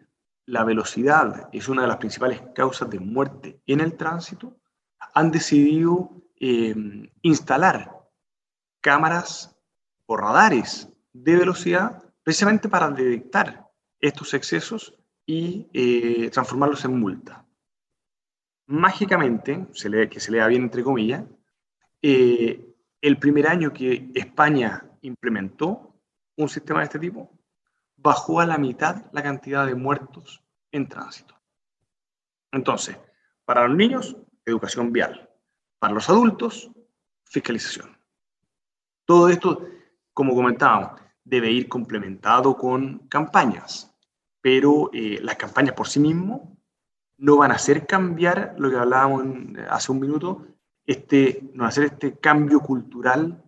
la 0.46 0.64
velocidad 0.64 1.48
es 1.52 1.68
una 1.68 1.82
de 1.82 1.88
las 1.88 1.98
principales 1.98 2.42
causas 2.54 2.90
de 2.90 2.98
muerte 2.98 3.60
en 3.66 3.80
el 3.80 3.96
tránsito, 3.96 4.56
han 5.14 5.30
decidido 5.30 6.10
eh, 6.40 6.74
instalar 7.22 8.00
cámaras 8.80 9.56
o 10.06 10.16
radares 10.16 10.88
de 11.12 11.36
velocidad 11.36 12.02
precisamente 12.22 12.68
para 12.68 12.90
detectar 12.90 13.68
estos 14.00 14.34
excesos 14.34 14.94
y 15.26 15.68
eh, 15.72 16.30
transformarlos 16.30 16.84
en 16.84 16.98
multa. 16.98 17.46
Mágicamente, 18.66 19.66
se 19.72 19.90
lee, 19.90 20.08
que 20.08 20.20
se 20.20 20.32
lea 20.32 20.46
bien 20.46 20.62
entre 20.62 20.82
comillas, 20.82 21.24
el 23.00 23.18
primer 23.18 23.46
año 23.46 23.72
que 23.72 24.10
España 24.14 24.84
implementó 25.02 25.94
un 26.36 26.48
sistema 26.48 26.80
de 26.80 26.84
este 26.86 26.98
tipo, 26.98 27.30
bajó 27.96 28.40
a 28.40 28.46
la 28.46 28.58
mitad 28.58 29.06
la 29.12 29.22
cantidad 29.22 29.66
de 29.66 29.74
muertos 29.74 30.42
en 30.72 30.88
tránsito. 30.88 31.34
Entonces, 32.52 32.96
para 33.44 33.66
los 33.66 33.76
niños, 33.76 34.16
educación 34.44 34.92
vial. 34.92 35.28
Para 35.78 35.94
los 35.94 36.08
adultos, 36.08 36.70
fiscalización. 37.24 37.96
Todo 39.04 39.28
esto, 39.28 39.66
como 40.12 40.34
comentábamos, 40.34 41.00
debe 41.24 41.50
ir 41.50 41.68
complementado 41.68 42.56
con 42.56 43.00
campañas, 43.08 43.94
pero 44.40 44.90
eh, 44.92 45.18
las 45.22 45.36
campañas 45.36 45.74
por 45.74 45.88
sí 45.88 46.00
mismas 46.00 46.40
no 47.18 47.36
van 47.36 47.52
a 47.52 47.56
hacer 47.56 47.86
cambiar 47.86 48.54
lo 48.58 48.70
que 48.70 48.76
hablábamos 48.76 49.24
hace 49.68 49.92
un 49.92 50.00
minuto, 50.00 50.46
este, 50.90 51.40
no 51.54 51.64
hacer 51.64 51.84
este 51.84 52.18
cambio 52.18 52.60
cultural 52.60 53.42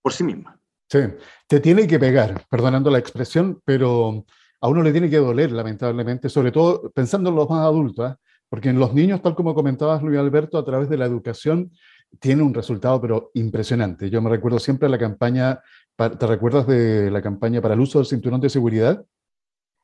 por 0.00 0.12
sí 0.12 0.22
misma. 0.22 0.60
Sí, 0.88 1.00
te 1.48 1.58
tiene 1.58 1.88
que 1.88 1.98
pegar, 1.98 2.46
perdonando 2.48 2.90
la 2.90 2.98
expresión, 2.98 3.60
pero 3.64 4.24
a 4.60 4.68
uno 4.68 4.82
le 4.82 4.92
tiene 4.92 5.10
que 5.10 5.16
doler, 5.16 5.50
lamentablemente, 5.50 6.28
sobre 6.28 6.52
todo 6.52 6.90
pensando 6.92 7.30
en 7.30 7.36
los 7.36 7.50
más 7.50 7.60
adultos, 7.60 8.10
¿ah? 8.10 8.18
porque 8.48 8.68
en 8.68 8.78
los 8.78 8.94
niños, 8.94 9.20
tal 9.22 9.34
como 9.34 9.54
comentabas 9.54 10.02
Luis 10.02 10.18
Alberto, 10.18 10.56
a 10.56 10.64
través 10.64 10.88
de 10.88 10.96
la 10.96 11.06
educación, 11.06 11.72
tiene 12.20 12.44
un 12.44 12.54
resultado 12.54 13.00
pero 13.00 13.32
impresionante. 13.34 14.08
Yo 14.08 14.22
me 14.22 14.30
recuerdo 14.30 14.60
siempre 14.60 14.88
la 14.88 14.98
campaña, 14.98 15.60
¿te 15.96 16.26
recuerdas 16.28 16.66
de 16.68 17.10
la 17.10 17.20
campaña 17.20 17.60
para 17.60 17.74
el 17.74 17.80
uso 17.80 17.98
del 17.98 18.06
cinturón 18.06 18.40
de 18.40 18.50
seguridad? 18.50 19.04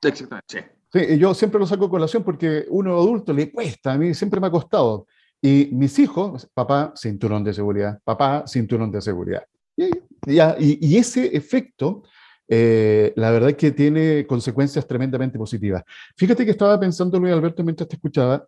Exactamente, 0.00 0.47
sí. 0.47 0.59
Sí, 0.93 1.19
yo 1.19 1.35
siempre 1.35 1.59
lo 1.59 1.67
saco 1.67 1.87
a 1.87 1.90
colación 1.90 2.23
porque 2.23 2.67
uno 2.69 2.97
adulto 2.97 3.33
le 3.33 3.50
cuesta, 3.50 3.93
a 3.93 3.99
mí 3.99 4.14
siempre 4.14 4.40
me 4.40 4.47
ha 4.47 4.50
costado. 4.50 5.07
Y 5.43 5.71
mis 5.73 5.99
hijos, 5.99 6.49
papá, 6.53 6.93
cinturón 6.95 7.43
de 7.45 7.55
seguridad, 7.55 7.99
papá, 8.05 8.45
cinturón 8.47 8.91
de 8.91 9.01
seguridad. 9.01 9.45
Y, 9.77 9.89
y, 10.27 10.97
ese 10.99 11.35
efecto, 11.35 12.03
eh, 12.47 13.13
la 13.17 13.31
verdad 13.31 13.51
es 13.51 13.57
que 13.57 13.71
tiene 13.71 14.27
consecuencias 14.27 14.87
tremendamente 14.87 15.39
positivas. 15.39 15.83
Fíjate 16.17 16.45
que 16.45 16.51
estaba 16.51 16.79
pensando, 16.79 17.19
Luis 17.19 17.33
Alberto, 17.33 17.65
mientras 17.65 17.89
te 17.89 17.97
escuchaba, 17.97 18.47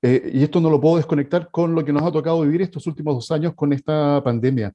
eh, 0.00 0.32
y 0.34 0.42
esto 0.42 0.60
no 0.60 0.68
lo 0.68 0.80
puedo 0.80 0.96
desconectar 0.96 1.48
con 1.52 1.74
lo 1.74 1.84
que 1.84 1.92
nos 1.92 2.02
ha 2.02 2.10
tocado 2.10 2.40
vivir 2.40 2.62
estos 2.62 2.86
últimos 2.88 3.14
dos 3.14 3.30
años 3.30 3.54
con 3.54 3.72
esta 3.72 4.20
pandemia, 4.24 4.72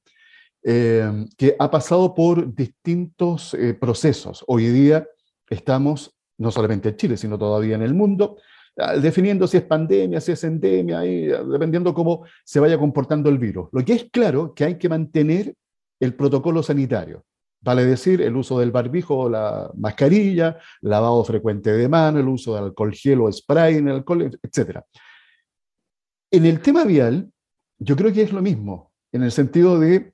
eh, 0.64 1.26
que 1.38 1.56
ha 1.60 1.70
pasado 1.70 2.16
por 2.16 2.54
distintos 2.56 3.56
procesos. 3.78 4.46
Hoy 4.48 4.68
día 4.68 5.06
estamos, 5.50 6.16
no 6.38 6.50
solamente 6.50 6.90
en 6.90 6.96
Chile, 6.96 7.18
sino 7.18 7.38
todavía 7.38 7.76
en 7.76 7.82
el 7.82 7.94
mundo, 7.94 8.38
definiendo 9.02 9.48
si 9.48 9.58
es 9.58 9.64
pandemia, 9.64 10.22
si 10.22 10.32
es 10.32 10.44
endemia, 10.44 11.00
ah, 11.00 11.44
dependiendo 11.44 11.94
cómo 11.94 12.26
se 12.44 12.60
vaya 12.60 12.78
comportando 12.78 13.30
el 13.30 13.40
virus. 13.40 13.70
Lo 13.72 13.84
que 13.84 13.94
es 13.94 14.08
claro 14.12 14.54
que 14.54 14.66
hay 14.66 14.78
que 14.78 14.90
mantener 14.90 15.56
el 16.00 16.14
protocolo 16.14 16.62
sanitario. 16.62 17.24
Vale 17.60 17.86
decir, 17.86 18.22
el 18.22 18.36
uso 18.36 18.60
del 18.60 18.72
barbijo 18.72 19.18
o 19.18 19.30
la 19.30 19.72
mascarilla, 19.76 20.60
lavado 20.82 21.24
frecuente 21.24 21.72
de 21.72 21.90
mano, 21.90 22.20
el 22.20 22.28
uso 22.28 22.54
de 22.54 22.60
alcohol 22.60 22.94
gel 22.94 23.22
o 23.22 23.32
spray 23.32 23.78
en 23.78 23.88
el 23.88 23.96
alcohol, 23.96 24.40
etc. 24.44 24.80
En 26.32 26.46
el 26.46 26.62
tema 26.62 26.84
vial, 26.84 27.32
yo 27.80 27.96
creo 27.96 28.14
que 28.14 28.22
es 28.22 28.32
lo 28.32 28.44
mismo, 28.44 28.92
en 29.12 29.24
el 29.24 29.32
sentido 29.32 29.80
de 29.80 30.14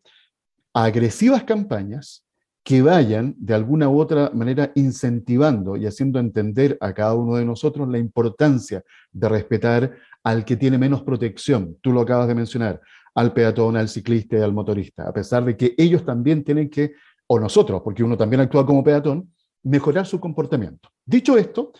agresivas 0.73 1.43
campañas 1.43 2.25
que 2.63 2.81
vayan 2.81 3.35
de 3.37 3.53
alguna 3.53 3.89
u 3.89 3.99
otra 3.99 4.31
manera 4.33 4.71
incentivando 4.75 5.75
y 5.75 5.85
haciendo 5.85 6.19
entender 6.19 6.77
a 6.79 6.93
cada 6.93 7.13
uno 7.13 7.35
de 7.35 7.45
nosotros 7.45 7.89
la 7.89 7.97
importancia 7.97 8.83
de 9.11 9.29
respetar 9.29 9.91
al 10.23 10.45
que 10.45 10.55
tiene 10.55 10.77
menos 10.77 11.03
protección. 11.03 11.77
Tú 11.81 11.91
lo 11.91 12.01
acabas 12.01 12.27
de 12.27 12.35
mencionar, 12.35 12.79
al 13.15 13.33
peatón, 13.33 13.75
al 13.75 13.89
ciclista 13.89 14.37
y 14.37 14.41
al 14.41 14.53
motorista, 14.53 15.07
a 15.07 15.13
pesar 15.13 15.43
de 15.45 15.57
que 15.57 15.75
ellos 15.77 16.05
también 16.05 16.43
tienen 16.43 16.69
que, 16.69 16.93
o 17.27 17.39
nosotros, 17.39 17.81
porque 17.83 18.03
uno 18.03 18.17
también 18.17 18.41
actúa 18.41 18.65
como 18.65 18.83
peatón, 18.83 19.29
mejorar 19.63 20.05
su 20.05 20.19
comportamiento. 20.19 20.89
Dicho 21.05 21.37
esto, 21.37 21.73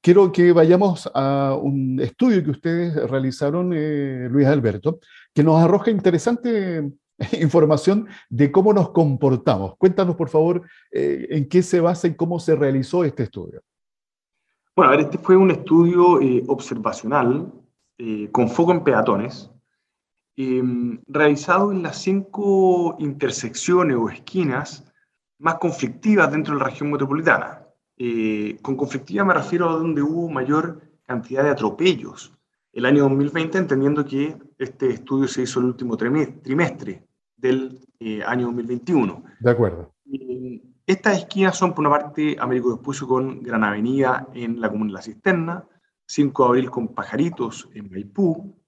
quiero 0.00 0.30
que 0.32 0.52
vayamos 0.52 1.10
a 1.14 1.56
un 1.60 2.00
estudio 2.00 2.42
que 2.44 2.50
ustedes 2.50 2.94
realizaron, 3.10 3.72
eh, 3.74 4.28
Luis 4.30 4.46
Alberto, 4.46 5.00
que 5.34 5.42
nos 5.42 5.62
arroja 5.62 5.90
interesante 5.90 6.90
información 7.40 8.08
de 8.28 8.50
cómo 8.50 8.72
nos 8.72 8.90
comportamos. 8.90 9.76
Cuéntanos, 9.76 10.16
por 10.16 10.28
favor, 10.28 10.62
eh, 10.90 11.26
en 11.30 11.48
qué 11.48 11.62
se 11.62 11.80
basa 11.80 12.08
y 12.08 12.14
cómo 12.14 12.38
se 12.38 12.54
realizó 12.54 13.04
este 13.04 13.24
estudio. 13.24 13.62
Bueno, 14.76 14.92
a 14.92 14.96
ver, 14.96 15.06
este 15.06 15.18
fue 15.18 15.36
un 15.36 15.50
estudio 15.50 16.20
eh, 16.20 16.44
observacional 16.46 17.52
eh, 17.98 18.28
con 18.30 18.48
foco 18.48 18.72
en 18.72 18.84
peatones, 18.84 19.50
em, 20.36 21.00
realizado 21.08 21.72
en 21.72 21.82
las 21.82 22.00
cinco 22.00 22.96
intersecciones 23.00 23.96
o 23.96 24.08
esquinas 24.08 24.84
más 25.38 25.56
conflictivas 25.56 26.30
dentro 26.30 26.54
de 26.54 26.60
la 26.60 26.66
región 26.66 26.90
metropolitana. 26.90 27.64
con 28.62 28.76
conflictiva 28.76 29.24
me 29.24 29.34
refiero 29.34 29.68
a 29.68 29.72
donde 29.72 30.02
hubo 30.02 30.28
mayor 30.28 30.80
cantidad 31.04 31.42
de 31.42 31.50
atropellos 31.50 32.32
el 32.72 32.86
año 32.86 33.02
2020, 33.04 33.58
entendiendo 33.58 34.04
que 34.04 34.36
este 34.56 34.90
estudio 34.90 35.26
se 35.26 35.42
hizo 35.42 35.58
el 35.58 35.66
último 35.66 35.96
trimestre 35.96 37.07
del 37.38 37.80
eh, 38.00 38.22
año 38.24 38.46
2021. 38.46 39.24
De 39.40 39.50
acuerdo. 39.50 39.94
estas 40.86 41.18
esquinas 41.18 41.56
son, 41.56 41.74
por 41.74 41.86
una 41.86 41.98
parte, 41.98 42.36
Américo 42.38 42.74
Vespucio 42.74 43.08
con 43.08 43.42
Gran 43.42 43.64
Avenida 43.64 44.28
en 44.34 44.60
la 44.60 44.68
Comuna 44.68 44.88
de 44.88 44.94
la 44.94 45.02
Cisterna, 45.02 45.64
5 46.06 46.42
de 46.42 46.48
Abril 46.48 46.70
con 46.70 46.94
Pajaritos 46.94 47.68
en 47.74 47.90
Maipú, 47.90 48.58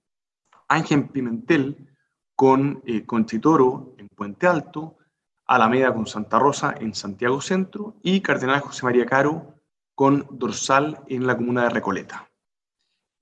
Ángel 0.69 1.09
Pimentel 1.09 1.89
con 2.37 2.83
eh, 2.87 3.05
Conchitoro 3.05 3.95
en 3.99 4.09
Puente 4.09 4.47
Alto, 4.47 4.97
Alameda 5.47 5.93
con 5.93 6.07
Santa 6.07 6.39
Rosa 6.39 6.75
en 6.79 6.95
Santiago 6.95 7.41
Centro 7.41 7.97
y 8.03 8.21
Cardenal 8.21 8.61
José 8.61 8.85
María 8.85 9.05
Caro 9.05 9.55
con 9.95 10.27
Dorsal 10.31 11.01
en 11.09 11.27
la 11.27 11.37
comuna 11.37 11.65
de 11.65 11.71
Recoleta. 11.71 12.30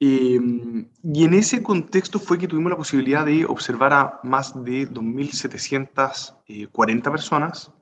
Em, 0.00 0.88
y 1.02 1.24
en 1.24 1.34
ese 1.34 1.61
contexto 1.62 2.18
fue 2.20 2.38
que 2.38 2.46
tuvimos 2.46 2.70
la 2.70 2.76
posibilidad 2.76 3.26
de 3.26 3.44
observar 3.44 3.92
a 3.92 4.20
más 4.22 4.54
de 4.64 4.88
2.740 4.88 7.11
personas, 7.11 7.72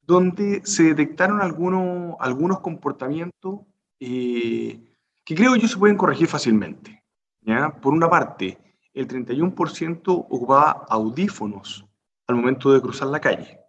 donde 0.00 0.62
se 0.64 0.84
detectaron 0.84 1.42
algunos, 1.42 2.16
algunos 2.20 2.60
comportamientos 2.60 3.60
eh, 4.00 4.80
que 5.24 5.34
creo 5.34 5.56
yo 5.56 5.68
se 5.68 5.76
pueden 5.76 5.96
corregir 5.96 6.28
fácilmente. 6.28 7.02
¿ya? 7.42 7.70
Por 7.70 7.92
una 7.92 8.08
parte, 8.08 8.56
el 8.94 9.06
31% 9.06 10.02
ocupaba 10.06 10.86
audífonos 10.88 11.84
al 12.26 12.36
momento 12.36 12.72
de 12.72 12.80
cruzar 12.80 13.08
la 13.08 13.20
calle. 13.20 13.60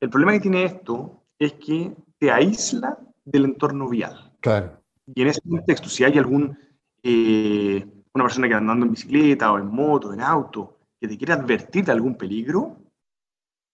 El 0.00 0.10
problema 0.10 0.32
que 0.32 0.40
tiene 0.40 0.64
esto 0.64 1.22
es 1.38 1.52
que 1.52 1.94
te 2.18 2.32
aísla 2.32 2.98
del 3.24 3.44
entorno 3.44 3.88
vial. 3.88 4.32
Claro. 4.40 4.81
Y 5.14 5.22
en 5.22 5.28
ese 5.28 5.40
contexto, 5.42 5.88
si 5.88 6.04
hay 6.04 6.18
algún, 6.18 6.58
eh, 7.02 7.86
una 8.14 8.24
persona 8.24 8.48
que 8.48 8.54
anda 8.54 8.72
andando 8.72 8.86
en 8.86 8.92
bicicleta 8.92 9.52
o 9.52 9.58
en 9.58 9.66
moto, 9.66 10.12
en 10.12 10.20
auto, 10.20 10.78
que 11.00 11.08
te 11.08 11.18
quiere 11.18 11.32
advertir 11.32 11.84
de 11.84 11.92
algún 11.92 12.16
peligro, 12.16 12.78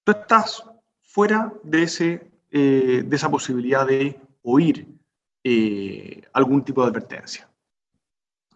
tú 0.05 0.12
estás 0.12 0.64
fuera 1.03 1.53
de, 1.62 1.83
ese, 1.83 2.31
eh, 2.51 3.03
de 3.07 3.16
esa 3.16 3.31
posibilidad 3.31 3.87
de 3.87 4.20
oír 4.42 4.87
eh, 5.44 6.22
algún 6.33 6.64
tipo 6.64 6.83
de 6.83 6.88
advertencia. 6.88 7.48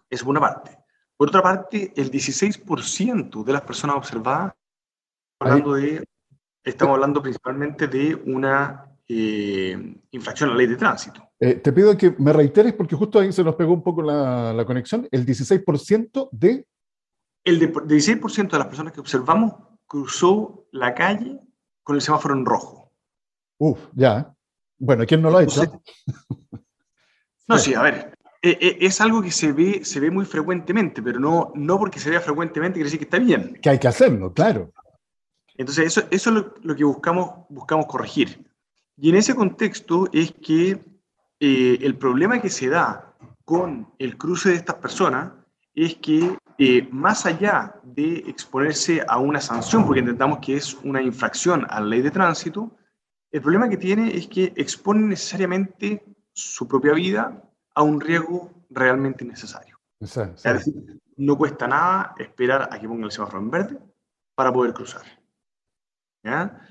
Es 0.09 0.23
una 0.23 0.39
parte. 0.39 0.77
Por 1.15 1.29
otra 1.29 1.41
parte, 1.41 1.93
el 1.95 2.11
16% 2.11 3.43
de 3.43 3.53
las 3.53 3.61
personas 3.61 3.95
observadas, 3.95 4.53
hablando 5.39 5.73
de, 5.73 6.03
estamos 6.63 6.95
hablando 6.95 7.21
principalmente 7.21 7.87
de 7.87 8.15
una 8.15 8.92
infracción 10.11 10.49
a 10.49 10.53
la 10.53 10.57
ley 10.57 10.67
de 10.67 10.75
tránsito. 10.75 11.29
Eh, 11.39 11.55
te 11.55 11.73
pido 11.73 11.97
que 11.97 12.15
me 12.19 12.31
reiteres 12.31 12.73
porque 12.73 12.95
justo 12.95 13.19
ahí 13.19 13.31
se 13.33 13.43
nos 13.43 13.55
pegó 13.55 13.73
un 13.73 13.83
poco 13.83 14.01
la, 14.01 14.63
conexión. 14.65 15.07
El 15.11 15.25
16% 15.25 16.29
de... 16.31 16.65
El 17.43 17.59
de, 17.59 17.73
16% 17.73 18.51
de 18.51 18.57
las 18.57 18.67
personas 18.67 18.93
que 18.93 19.01
observamos 19.01 19.53
cruzó 19.85 20.67
la 20.71 20.93
calle 20.93 21.39
con 21.83 21.95
el 21.95 22.01
semáforo 22.01 22.33
en 22.33 22.45
rojo. 22.45 22.91
Uf, 23.57 23.79
ya. 23.93 24.33
Bueno, 24.77 25.05
¿quién 25.05 25.21
no 25.21 25.29
lo 25.29 25.39
ha 25.39 25.43
hecho? 25.43 25.61
no, 27.47 27.57
sí, 27.57 27.73
a 27.73 27.81
ver. 27.81 28.17
E, 28.41 28.57
e, 28.61 28.85
es 28.85 29.01
algo 29.01 29.21
que 29.21 29.31
se 29.31 29.51
ve, 29.51 29.83
se 29.83 29.99
ve 29.99 30.11
muy 30.11 30.25
frecuentemente, 30.25 31.01
pero 31.01 31.19
no, 31.19 31.51
no 31.55 31.77
porque 31.77 31.99
se 31.99 32.09
vea 32.09 32.21
frecuentemente 32.21 32.75
quiere 32.75 32.85
decir 32.85 32.99
que 32.99 33.05
está 33.05 33.19
bien. 33.19 33.59
Que 33.61 33.69
hay 33.69 33.79
que 33.79 33.87
hacerlo, 33.87 34.33
claro. 34.33 34.71
Entonces, 35.55 35.87
eso, 35.87 36.07
eso 36.09 36.29
es 36.29 36.35
lo, 36.35 36.53
lo 36.61 36.75
que 36.75 36.83
buscamos, 36.83 37.45
buscamos 37.49 37.85
corregir. 37.85 38.52
Y 38.97 39.09
en 39.09 39.15
ese 39.15 39.35
contexto 39.35 40.07
es 40.13 40.31
que 40.31 40.79
eh, 41.39 41.77
el 41.81 41.97
problema 41.97 42.41
que 42.41 42.49
se 42.49 42.69
da 42.69 43.13
con 43.43 43.91
el 43.99 44.17
cruce 44.17 44.49
de 44.49 44.55
estas 44.55 44.75
personas 44.75 45.33
es 45.75 45.95
que 45.95 46.37
eh, 46.57 46.87
más 46.91 47.25
allá 47.25 47.75
de 47.83 48.17
exponerse 48.27 49.03
a 49.07 49.17
una 49.17 49.41
sanción, 49.41 49.85
porque 49.85 50.01
intentamos 50.01 50.39
que 50.39 50.55
es 50.55 50.75
una 50.83 51.01
infracción 51.01 51.65
a 51.69 51.79
la 51.79 51.87
ley 51.87 52.01
de 52.01 52.11
tránsito, 52.11 52.71
el 53.31 53.41
problema 53.41 53.67
que 53.67 53.77
tiene 53.77 54.15
es 54.15 54.27
que 54.27 54.53
expone 54.55 55.01
necesariamente 55.01 56.05
su 56.31 56.67
propia 56.67 56.93
vida 56.93 57.43
a 57.73 57.81
un 57.81 57.99
riesgo 57.99 58.51
realmente 58.69 59.23
innecesario. 59.23 59.79
Es 59.99 60.43
decir, 60.43 61.01
no 61.17 61.37
cuesta 61.37 61.67
nada 61.67 62.13
esperar 62.19 62.69
a 62.71 62.79
que 62.79 62.87
ponga 62.87 63.05
el 63.05 63.11
semáforo 63.11 63.39
en 63.39 63.49
verde 63.49 63.79
para 64.35 64.53
poder 64.53 64.73
cruzar. 64.73 65.03
¿Ya? 66.23 66.61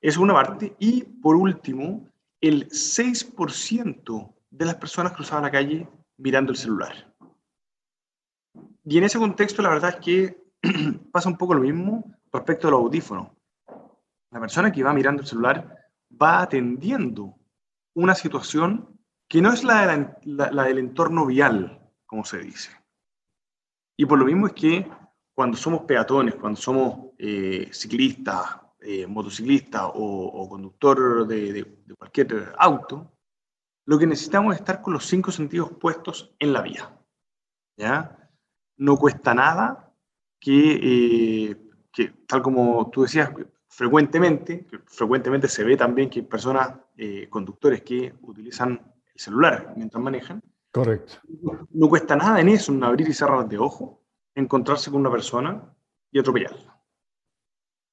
Es 0.00 0.16
una 0.16 0.34
parte. 0.34 0.74
Y 0.78 1.02
por 1.04 1.36
último, 1.36 2.08
el 2.40 2.68
6% 2.68 4.34
de 4.50 4.64
las 4.64 4.76
personas 4.76 5.12
cruzaban 5.12 5.44
la 5.44 5.50
calle 5.50 5.88
mirando 6.16 6.52
el 6.52 6.58
celular. 6.58 7.14
Y 8.84 8.98
en 8.98 9.04
ese 9.04 9.18
contexto, 9.18 9.62
la 9.62 9.68
verdad 9.68 9.90
es 9.90 10.04
que 10.04 10.42
pasa 11.12 11.28
un 11.28 11.36
poco 11.36 11.54
lo 11.54 11.60
mismo 11.60 12.12
respecto 12.32 12.68
al 12.68 12.74
audífono. 12.74 13.34
La 14.30 14.40
persona 14.40 14.72
que 14.72 14.82
va 14.82 14.92
mirando 14.92 15.22
el 15.22 15.28
celular 15.28 15.76
va 16.20 16.42
atendiendo 16.42 17.36
una 17.94 18.14
situación 18.14 18.98
que 19.28 19.42
no 19.42 19.52
es 19.52 19.62
la, 19.62 19.86
del 20.24 20.78
entorno 20.78 21.26
vial, 21.26 21.80
como 22.06 22.24
se 22.24 22.38
dice. 22.38 22.70
Y 23.96 24.06
por 24.06 24.18
lo 24.18 24.24
mismo 24.24 24.46
es 24.46 24.52
que 24.54 24.90
cuando 25.34 25.56
somos 25.56 25.82
peatones, 25.82 26.34
cuando 26.34 26.60
somos 26.60 27.12
eh, 27.18 27.68
ciclistas, 27.72 28.59
eh, 28.82 29.06
motociclista 29.06 29.88
o, 29.88 30.48
conductor 30.48 31.26
de, 31.26 31.66
cualquier 31.98 32.54
auto, 32.58 33.12
lo 33.86 33.98
que 33.98 34.06
necesitamos 34.06 34.54
es 34.54 34.60
estar 34.60 34.80
con 34.80 34.92
los 34.92 35.06
cinco 35.06 35.30
sentidos 35.32 35.72
puestos 35.72 36.34
en 36.38 36.52
la 36.52 36.62
vía. 36.62 36.96
¿ya? 37.76 38.30
No 38.76 38.96
cuesta 38.96 39.34
nada 39.34 39.92
que, 40.38 41.50
eh, 41.50 41.56
que, 41.92 42.08
tal 42.26 42.42
como 42.42 42.88
tú 42.90 43.02
decías, 43.02 43.30
frecuentemente, 43.70 44.66
frecuentemente 44.86 45.48
se 45.48 45.64
ve 45.64 45.76
también 45.76 46.10
que 46.10 46.20
hay 46.20 46.26
personas, 46.26 46.74
eh, 46.96 47.28
conductores 47.30 47.82
que 47.82 48.12
utilizan 48.22 48.72
el 49.14 49.20
celular 49.20 49.72
mientras 49.76 50.02
manejan. 50.02 50.42
Correcto. 50.72 51.14
No, 51.70 51.88
cuesta 51.88 52.14
nada 52.14 52.40
en 52.40 52.48
eso, 52.48 52.72
en 52.72 52.84
abrir 52.84 53.08
y 53.08 53.14
cerrar 53.14 53.48
de 53.48 53.58
ojo, 53.58 54.02
encontrarse 54.34 54.90
con 54.90 55.00
una 55.00 55.10
persona 55.10 55.74
y 56.10 56.18
atropellarla. 56.18 56.69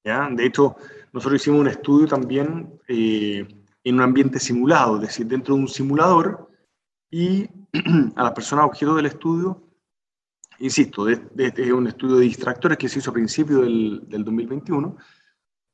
¿Ya? 0.08 0.26
De 0.30 0.46
hecho, 0.46 0.76
nosotros 1.12 1.42
hicimos 1.42 1.60
un 1.60 1.68
estudio 1.68 2.06
también 2.06 2.80
eh, 2.88 3.46
en 3.84 3.94
un 3.94 4.00
ambiente 4.00 4.40
simulado, 4.40 4.96
es 4.96 5.02
decir, 5.02 5.26
dentro 5.26 5.54
de 5.54 5.60
un 5.60 5.68
simulador, 5.68 6.48
y 7.10 7.46
a 8.16 8.22
las 8.22 8.32
personas 8.32 8.64
objeto 8.64 8.94
del 8.94 9.04
estudio, 9.04 9.62
insisto, 10.60 11.06
es 11.10 11.20
de, 11.34 11.50
de, 11.50 11.72
un 11.74 11.88
estudio 11.88 12.16
de 12.16 12.24
distractores 12.24 12.78
que 12.78 12.88
se 12.88 13.00
hizo 13.00 13.10
a 13.10 13.12
principios 13.12 13.60
del, 13.60 14.08
del 14.08 14.24
2021, 14.24 14.96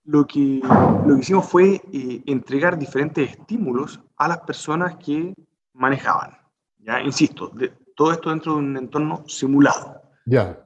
lo 0.06 0.26
que, 0.26 0.60
lo 1.06 1.14
que 1.14 1.20
hicimos 1.20 1.48
fue 1.48 1.80
eh, 1.92 2.22
entregar 2.26 2.76
diferentes 2.76 3.30
estímulos 3.30 4.00
a 4.16 4.26
las 4.26 4.40
personas 4.40 4.96
que 4.96 5.32
manejaban. 5.74 6.36
¿ya? 6.78 7.00
Insisto, 7.02 7.50
de, 7.50 7.72
todo 7.94 8.10
esto 8.10 8.30
dentro 8.30 8.54
de 8.54 8.58
un 8.58 8.76
entorno 8.76 9.22
simulado. 9.28 10.02
Ya. 10.26 10.58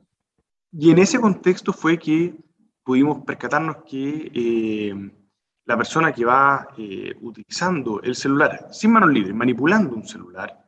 Y 0.72 0.90
en 0.90 0.98
ese 1.00 1.20
contexto 1.20 1.74
fue 1.74 1.98
que 1.98 2.34
pudimos 2.88 3.22
percatarnos 3.22 3.84
que 3.84 4.32
eh, 4.34 5.10
la 5.66 5.76
persona 5.76 6.10
que 6.10 6.24
va 6.24 6.68
eh, 6.78 7.14
utilizando 7.20 8.00
el 8.00 8.14
celular 8.14 8.68
sin 8.70 8.92
manos 8.92 9.10
libres, 9.10 9.34
manipulando 9.34 9.94
un 9.94 10.08
celular, 10.08 10.58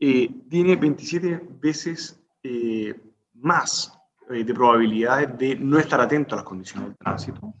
eh, 0.00 0.30
tiene 0.48 0.76
27 0.76 1.46
veces 1.60 2.18
eh, 2.42 2.98
más 3.34 3.92
eh, 4.30 4.44
de 4.44 4.54
probabilidades 4.54 5.36
de 5.36 5.56
no 5.56 5.78
estar 5.78 6.00
atento 6.00 6.34
a 6.34 6.36
las 6.36 6.46
condiciones 6.46 6.88
del 6.88 6.96
tránsito. 6.96 7.52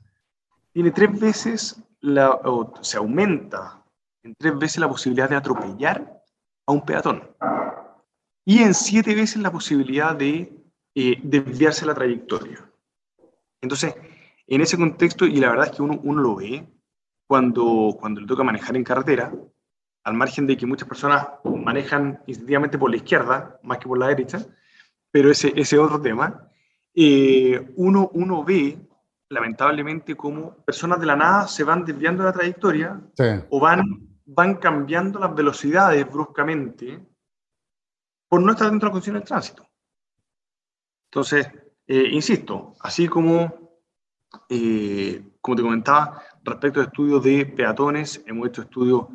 Tiene 0.72 0.90
tres 0.90 1.20
veces, 1.20 1.84
la, 2.00 2.30
o 2.30 2.72
se 2.80 2.96
aumenta 2.96 3.84
en 4.22 4.34
tres 4.36 4.58
veces 4.58 4.78
la 4.78 4.88
posibilidad 4.88 5.28
de 5.28 5.36
atropellar 5.36 6.22
a 6.64 6.72
un 6.72 6.82
peatón. 6.82 7.28
Y 8.46 8.62
en 8.62 8.72
siete 8.72 9.14
veces 9.14 9.42
la 9.42 9.52
posibilidad 9.52 10.16
de 10.16 10.50
eh, 10.94 11.20
desviarse 11.22 11.84
la 11.84 11.92
trayectoria. 11.92 12.67
Entonces, 13.60 13.94
en 14.46 14.60
ese 14.60 14.76
contexto, 14.76 15.26
y 15.26 15.36
la 15.36 15.50
verdad 15.50 15.66
es 15.66 15.76
que 15.76 15.82
uno, 15.82 16.00
uno 16.02 16.22
lo 16.22 16.36
ve 16.36 16.66
cuando, 17.26 17.96
cuando 18.00 18.20
le 18.20 18.26
toca 18.26 18.42
manejar 18.42 18.76
en 18.76 18.84
carretera, 18.84 19.32
al 20.04 20.14
margen 20.14 20.46
de 20.46 20.56
que 20.56 20.66
muchas 20.66 20.88
personas 20.88 21.26
manejan 21.44 22.22
instintivamente 22.26 22.78
por 22.78 22.90
la 22.90 22.96
izquierda 22.96 23.60
más 23.62 23.78
que 23.78 23.88
por 23.88 23.98
la 23.98 24.08
derecha, 24.08 24.38
pero 25.10 25.30
ese 25.30 25.52
es 25.54 25.72
otro 25.74 26.00
tema, 26.00 26.50
eh, 26.94 27.72
uno, 27.76 28.10
uno 28.14 28.42
ve 28.44 28.78
lamentablemente 29.28 30.16
cómo 30.16 30.56
personas 30.64 30.98
de 31.00 31.06
la 31.06 31.16
nada 31.16 31.46
se 31.46 31.62
van 31.64 31.84
desviando 31.84 32.22
de 32.22 32.28
la 32.30 32.32
trayectoria 32.32 33.00
Sí. 33.14 33.24
o 33.50 33.60
van, 33.60 33.82
van 34.24 34.54
cambiando 34.56 35.18
las 35.18 35.34
velocidades 35.34 36.10
bruscamente 36.10 37.06
por 38.28 38.42
no 38.42 38.52
estar 38.52 38.70
dentro 38.70 38.86
de 38.86 38.90
la 38.90 38.92
condición 38.92 39.14
del 39.16 39.24
tránsito. 39.24 39.68
Entonces, 41.10 41.48
eh, 41.88 42.08
insisto, 42.12 42.74
así 42.80 43.08
como, 43.08 43.80
eh, 44.48 45.22
como 45.40 45.56
te 45.56 45.62
comentaba, 45.62 46.22
respecto 46.44 46.80
a 46.80 46.84
estudios 46.84 47.24
de 47.24 47.46
peatones, 47.46 48.22
hemos 48.26 48.48
hecho 48.48 48.62
estudios 48.62 49.06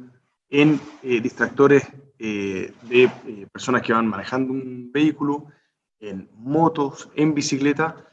en 0.50 0.80
eh, 1.04 1.22
distractores 1.22 1.84
eh, 2.20 2.74
de 2.84 3.04
eh, 3.04 3.48
personas 3.52 3.82
que 3.82 3.94
van 3.94 4.08
manejando 4.08 4.54
un 4.54 4.92
vehículo, 4.92 5.48
en 6.00 6.30
motos, 6.34 7.10
en 7.16 7.34
bicicleta, 7.34 8.08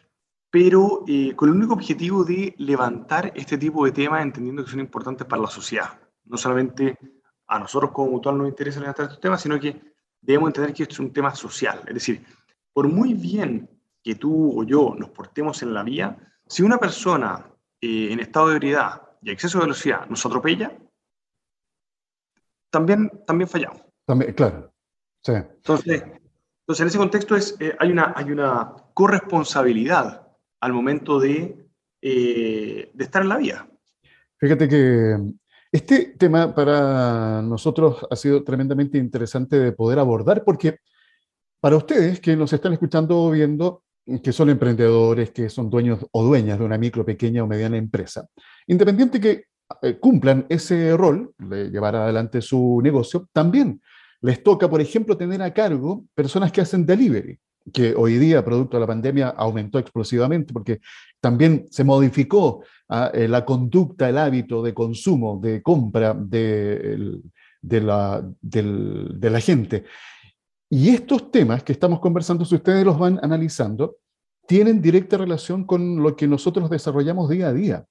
pero 0.51 1.05
eh, 1.07 1.35
con 1.35 1.49
el 1.49 1.57
único 1.57 1.75
objetivo 1.75 2.25
de 2.25 2.55
levantar 2.59 3.33
este 3.35 3.59
tipo 3.59 3.85
de 3.85 3.93
temas 3.93 4.23
entendiendo 4.23 4.65
que 4.65 4.71
son 4.71 4.81
importantes 4.81 5.27
para 5.27 5.43
la 5.43 5.49
sociedad. 5.49 5.99
No 6.25 6.37
solamente 6.37 6.99
a 7.47 7.59
nosotros 7.59 7.91
como 7.93 8.13
mutual 8.13 8.39
nos 8.39 8.49
interesa 8.49 8.81
levantar 8.81 9.07
estos 9.07 9.21
temas, 9.21 9.43
sino 9.43 9.59
que 9.59 9.81
debemos 10.21 10.49
entender 10.49 10.73
que 10.73 10.85
esto 10.85 10.95
es 10.95 11.01
un 11.01 11.13
tema 11.13 11.35
social. 11.35 11.81
Es 11.87 11.95
decir, 11.95 12.25
por 12.73 12.89
muy 12.89 13.15
bien 13.15 13.69
que 14.03 14.15
tú 14.15 14.61
o 14.61 14.65
yo 14.65 14.95
nos 14.99 15.11
portemos 15.11 15.63
en 15.63 15.75
la 15.75 15.83
vía, 15.83 16.17
si 16.47 16.63
una 16.63 16.79
persona 16.79 17.47
eh, 17.81 18.13
en 18.13 18.21
estado 18.21 18.49
de 18.49 18.57
ebriedad 18.57 19.03
y 19.23 19.31
exceso 19.31 19.59
de 19.59 19.65
velocidad 19.65 20.07
nos 20.09 20.25
atropella, 20.25 20.77
también, 22.71 23.11
también 23.27 23.49
fallamos. 23.49 23.83
También, 24.07 24.33
claro. 24.33 24.73
Sí. 25.23 25.33
Entonces, 25.33 26.03
entonces 26.03 26.81
en 26.81 26.87
ese 26.87 26.99
contexto 26.99 27.37
es, 27.37 27.57
eh, 27.61 27.77
hay, 27.79 27.91
una, 27.91 28.13
hay 28.17 28.31
una 28.31 28.75
corresponsabilidad 28.95 30.27
al 30.61 30.73
momento 30.73 31.19
de, 31.19 31.67
eh, 32.01 32.91
de 32.93 33.05
estar 33.05 33.23
en 33.23 33.29
la 33.29 33.37
vía. 33.37 33.69
Fíjate 34.39 34.69
que 34.69 35.17
este 35.73 36.15
tema 36.19 36.55
para 36.55 37.43
nosotros 37.43 38.07
ha 38.11 38.17
sido 38.17 38.43
tremendamente 38.43 38.99
interesante 38.99 39.59
de 39.59 39.73
poder 39.73 39.99
abordar 39.99 40.45
porque 40.45 40.79
para 41.61 41.77
ustedes 41.77 42.21
que 42.21 42.37
nos 42.37 42.53
están 42.53 42.73
escuchando 42.73 43.19
o 43.19 43.31
viendo, 43.31 43.85
que 44.23 44.33
son 44.33 44.51
emprendedores, 44.51 45.31
que 45.31 45.49
son 45.49 45.71
dueños 45.71 46.07
o 46.13 46.25
dueñas 46.25 46.59
de 46.59 46.65
una 46.65 46.79
micro, 46.79 47.05
pequeña 47.05 47.45
o 47.45 47.47
mediana 47.47 47.77
empresa, 47.77 48.27
independiente 48.67 49.21
que 49.21 49.45
eh, 49.83 49.99
cumplan 49.99 50.47
ese 50.49 50.97
rol 50.97 51.33
de 51.39 51.71
llevar 51.71 51.97
adelante 51.97 52.43
su 52.43 52.81
negocio, 52.83 53.29
también 53.33 53.81
les 54.23 54.43
toca, 54.43 54.69
por 54.69 54.81
ejemplo, 54.81 55.17
tener 55.17 55.41
a 55.43 55.55
cargo 55.55 56.05
personas 56.15 56.53
que 56.53 56.61
hacen 56.61 56.85
delivery, 56.85 57.39
que 57.73 57.95
hoy 57.95 58.19
día, 58.19 58.45
producto 58.45 58.77
de 58.77 58.81
la 58.81 58.87
pandemia, 58.87 59.29
aumentó 59.29 59.79
explosivamente 59.79 60.53
porque 60.53 60.81
también 61.21 61.67
se 61.71 61.85
modificó 61.85 62.65
ah, 62.89 63.11
eh, 63.15 63.29
la 63.29 63.45
conducta, 63.45 64.09
el 64.09 64.19
hábito 64.19 64.63
de 64.63 64.75
consumo, 64.75 65.39
de 65.43 65.63
compra 65.63 66.15
de, 66.15 67.21
la 67.63 69.41
gente. 69.41 69.85
Y 70.73 70.91
estos 70.91 71.33
temas 71.33 71.65
que 71.65 71.73
estamos 71.73 71.99
conversando, 71.99 72.45
si 72.45 72.55
ustedes 72.55 72.85
los 72.85 72.97
van 72.97 73.19
analizando, 73.23 73.97
tienen 74.47 74.81
directa 74.81 75.17
relación 75.17 75.65
con 75.65 76.01
lo 76.01 76.15
que 76.15 76.29
nosotros 76.29 76.71
desarrollamos 76.71 77.29
día 77.29 77.49
a 77.49 77.53
día, 77.53 77.87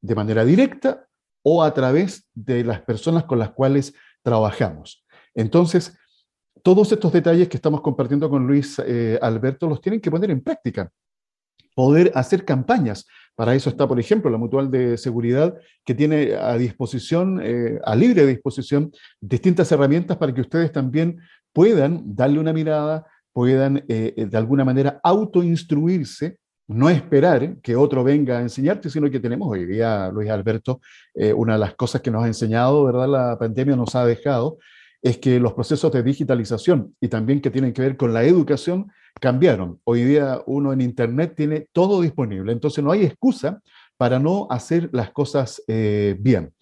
de 0.00 0.14
manera 0.16 0.44
directa 0.44 1.06
o 1.42 1.62
a 1.62 1.72
través 1.72 2.28
de 2.34 2.64
las 2.64 2.80
personas 2.80 3.24
con 3.24 3.38
las 3.38 3.52
cuales 3.52 3.94
trabajamos. 4.22 5.04
Entonces, 5.32 5.96
todos 6.64 6.90
estos 6.90 7.12
detalles 7.12 7.48
que 7.48 7.56
estamos 7.56 7.80
compartiendo 7.82 8.28
con 8.28 8.46
Luis 8.46 8.80
eh, 8.84 9.16
Alberto 9.22 9.68
los 9.68 9.80
tienen 9.80 10.00
que 10.00 10.10
poner 10.10 10.30
en 10.32 10.42
práctica, 10.42 10.90
poder 11.76 12.10
hacer 12.16 12.44
campañas. 12.44 13.06
Para 13.36 13.54
eso 13.54 13.70
está, 13.70 13.86
por 13.86 14.00
ejemplo, 14.00 14.30
la 14.30 14.38
Mutual 14.38 14.70
de 14.70 14.96
Seguridad, 14.96 15.54
que 15.84 15.94
tiene 15.94 16.34
a 16.34 16.56
disposición, 16.56 17.40
eh, 17.42 17.78
a 17.84 17.94
libre 17.94 18.26
disposición, 18.26 18.90
distintas 19.20 19.70
herramientas 19.70 20.16
para 20.16 20.34
que 20.34 20.40
ustedes 20.40 20.72
también 20.72 21.20
puedan 21.54 22.02
darle 22.14 22.40
una 22.40 22.52
mirada, 22.52 23.06
puedan 23.32 23.78
eh, 23.88 24.12
eh, 24.16 24.26
de 24.26 24.36
alguna 24.36 24.64
manera 24.64 25.00
autoinstruirse, 25.02 26.36
no 26.66 26.90
esperar 26.90 27.56
que 27.62 27.76
otro 27.76 28.02
venga 28.04 28.38
a 28.38 28.42
enseñarte, 28.42 28.90
sino 28.90 29.10
que 29.10 29.20
tenemos 29.20 29.48
hoy 29.48 29.64
día, 29.64 30.10
Luis 30.12 30.28
Alberto, 30.30 30.80
eh, 31.14 31.32
una 31.32 31.54
de 31.54 31.60
las 31.60 31.74
cosas 31.74 32.00
que 32.00 32.10
nos 32.10 32.24
ha 32.24 32.26
enseñado, 32.26 32.84
¿verdad? 32.84 33.08
La 33.08 33.38
pandemia 33.38 33.76
nos 33.76 33.94
ha 33.94 34.04
dejado, 34.04 34.58
es 35.00 35.18
que 35.18 35.38
los 35.38 35.52
procesos 35.52 35.92
de 35.92 36.02
digitalización 36.02 36.94
y 37.00 37.08
también 37.08 37.40
que 37.40 37.50
tienen 37.50 37.72
que 37.72 37.82
ver 37.82 37.96
con 37.96 38.12
la 38.12 38.24
educación 38.24 38.90
cambiaron. 39.20 39.80
Hoy 39.84 40.02
día 40.04 40.40
uno 40.46 40.72
en 40.72 40.80
Internet 40.80 41.34
tiene 41.36 41.68
todo 41.72 42.00
disponible, 42.00 42.50
entonces 42.52 42.82
no 42.82 42.90
hay 42.90 43.04
excusa 43.04 43.60
para 43.96 44.18
no 44.18 44.48
hacer 44.50 44.88
las 44.92 45.12
cosas 45.12 45.62
bien. 45.68 46.52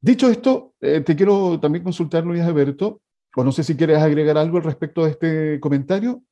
Dicho 0.00 0.28
esto, 0.28 0.74
te 0.80 1.14
quiero 1.14 1.60
también 1.60 1.84
consultar, 1.84 2.24
Luis 2.24 2.42
Alberto, 2.42 3.00
o 3.36 3.44
no 3.44 3.52
sé 3.52 3.62
si 3.62 3.76
quieres 3.76 3.98
agregar 4.02 4.36
algo 4.38 4.56
al 4.58 4.64
respecto 4.64 5.04
de 5.04 5.10
este 5.10 5.60
comentario. 5.60 6.22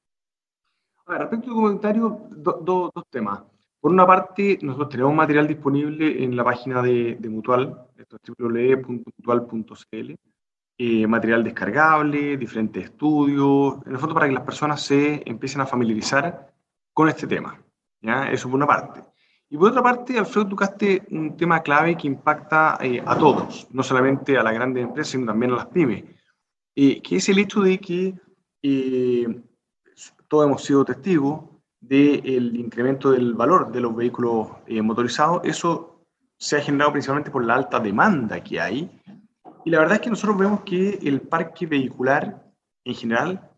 Ver, 1.07 1.19
respecto 1.19 1.47
a 1.47 1.55
tu 1.55 1.55
comentario, 1.55 2.21
do- 2.31 2.61
do- 2.65 2.91
dos 2.95 3.05
temas. 3.11 3.43
Por 3.81 3.93
una 3.93 4.07
parte, 4.07 4.59
nosotros 4.63 4.89
tenemos 4.89 5.15
material 5.15 5.47
disponible 5.47 6.25
en 6.25 6.35
la 6.37 6.43
página 6.43 6.83
de, 6.83 7.17
de 7.21 7.29
Mutual, 7.29 7.87
esto 7.97 8.17
es 8.17 8.23
www.mutual.cl, 8.37 10.15
eh, 10.79 11.07
material 11.07 11.45
descargable, 11.45 12.37
diferentes 12.37 12.85
estudios, 12.85 13.77
en 13.87 13.93
el 13.93 13.99
fondo 13.99 14.15
para 14.15 14.27
que 14.27 14.35
las 14.35 14.43
personas 14.45 14.83
se 14.83 15.23
empiecen 15.25 15.61
a 15.61 15.67
familiarizar 15.67 16.53
con 16.93 17.09
este 17.09 17.27
tema. 17.27 17.61
¿ya? 18.01 18.31
Eso 18.31 18.49
por 18.49 18.57
una 18.57 18.67
parte. 18.67 19.05
Y 19.49 19.57
por 19.57 19.71
otra 19.71 19.83
parte, 19.83 20.19
Alfredo, 20.19 20.49
tocaste 20.49 21.07
un 21.13 21.37
tema 21.37 21.61
clave 21.63 21.97
que 21.97 22.09
impacta 22.09 22.79
eh, 22.81 23.01
a 23.07 23.17
todos, 23.17 23.69
no 23.71 23.83
solamente 23.85 24.37
a 24.37 24.43
las 24.43 24.53
grandes 24.55 24.83
empresas, 24.83 25.13
sino 25.13 25.27
también 25.27 25.53
a 25.53 25.57
las 25.57 25.67
pymes, 25.67 26.03
eh, 26.77 27.03
que 27.03 27.17
es 27.17 27.29
el 27.29 27.39
hecho 27.39 27.63
de 27.63 27.79
que 27.79 28.15
eh, 28.63 29.43
todos 30.29 30.47
hemos 30.47 30.63
sido 30.63 30.85
testigos 30.85 31.41
del 31.81 32.57
incremento 32.57 33.11
del 33.11 33.35
valor 33.35 33.71
de 33.71 33.81
los 33.81 33.95
vehículos 33.95 34.49
eh, 34.67 34.83
motorizados. 34.83 35.43
Eso 35.45 36.03
se 36.39 36.57
ha 36.57 36.61
generado 36.61 36.93
principalmente 36.93 37.31
por 37.31 37.45
la 37.45 37.55
alta 37.55 37.81
demanda 37.81 38.43
que 38.43 38.61
hay. 38.61 38.91
Y 39.65 39.71
la 39.71 39.81
verdad 39.81 39.97
es 39.97 40.01
que 40.03 40.11
nosotros 40.11 40.39
vemos 40.39 40.61
que 40.61 40.99
el 41.03 41.21
parque 41.21 41.67
vehicular 41.67 42.45
en 42.85 42.95
general 42.95 43.51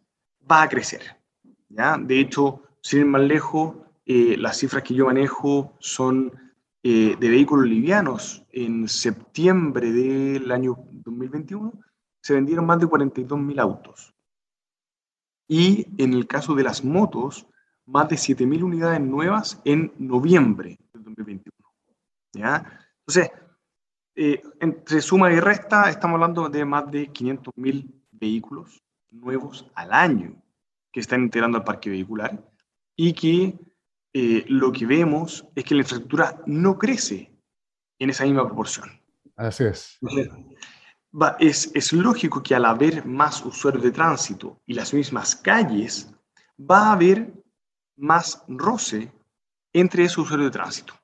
va 0.50 0.62
a 0.62 0.68
crecer. 0.68 1.02
¿ya? 1.68 1.96
De 1.98 2.20
hecho, 2.20 2.62
sin 2.80 3.00
ir 3.00 3.06
más 3.06 3.22
lejos, 3.22 3.76
eh, 4.06 4.36
las 4.38 4.58
cifras 4.58 4.82
que 4.82 4.94
yo 4.94 5.06
manejo 5.06 5.74
son 5.78 6.32
eh, 6.82 7.16
de 7.18 7.28
vehículos 7.28 7.66
livianos. 7.66 8.44
En 8.52 8.88
septiembre 8.88 9.92
del 9.92 10.50
año 10.50 10.76
2021 10.90 11.72
se 12.28 12.34
vendieron 12.34 12.66
más 12.66 12.78
de 12.78 12.86
42.000 12.86 13.58
autos. 13.58 14.14
Y 15.48 15.86
en 15.96 16.12
el 16.12 16.26
caso 16.26 16.54
de 16.54 16.62
las 16.62 16.84
motos, 16.84 17.46
más 17.86 18.06
de 18.10 18.16
7.000 18.16 18.62
unidades 18.62 19.00
nuevas 19.00 19.62
en 19.64 19.94
noviembre 19.96 20.78
del 20.92 21.04
2021. 21.04 21.50
¿ya? 22.34 22.86
Entonces, 22.98 23.30
eh, 24.14 24.42
entre 24.60 25.00
suma 25.00 25.32
y 25.32 25.40
resta, 25.40 25.88
estamos 25.88 26.16
hablando 26.16 26.50
de 26.50 26.66
más 26.66 26.90
de 26.90 27.10
500.000 27.10 27.90
vehículos 28.10 28.84
nuevos 29.10 29.70
al 29.74 29.94
año 29.94 30.36
que 30.92 31.00
están 31.00 31.22
integrando 31.22 31.56
al 31.56 31.64
parque 31.64 31.88
vehicular 31.88 32.46
y 32.94 33.14
que 33.14 33.58
eh, 34.12 34.44
lo 34.48 34.70
que 34.70 34.84
vemos 34.84 35.46
es 35.54 35.64
que 35.64 35.74
la 35.74 35.80
infraestructura 35.80 36.42
no 36.44 36.76
crece 36.76 37.32
en 37.98 38.10
esa 38.10 38.24
misma 38.24 38.44
proporción. 38.44 39.00
Así 39.34 39.64
es. 39.64 39.98
Es, 41.38 41.70
es 41.74 41.92
lógico 41.92 42.42
que 42.42 42.54
al 42.54 42.64
haber 42.64 43.04
más 43.06 43.44
usuarios 43.44 43.82
de 43.82 43.90
tránsito 43.90 44.60
y 44.66 44.74
las 44.74 44.92
mismas 44.92 45.36
calles, 45.36 46.12
va 46.58 46.88
a 46.88 46.92
haber 46.92 47.32
más 47.96 48.44
roce 48.48 49.12
entre 49.72 50.04
esos 50.04 50.24
usuarios 50.24 50.48
de 50.48 50.58
tránsito. 50.58 50.94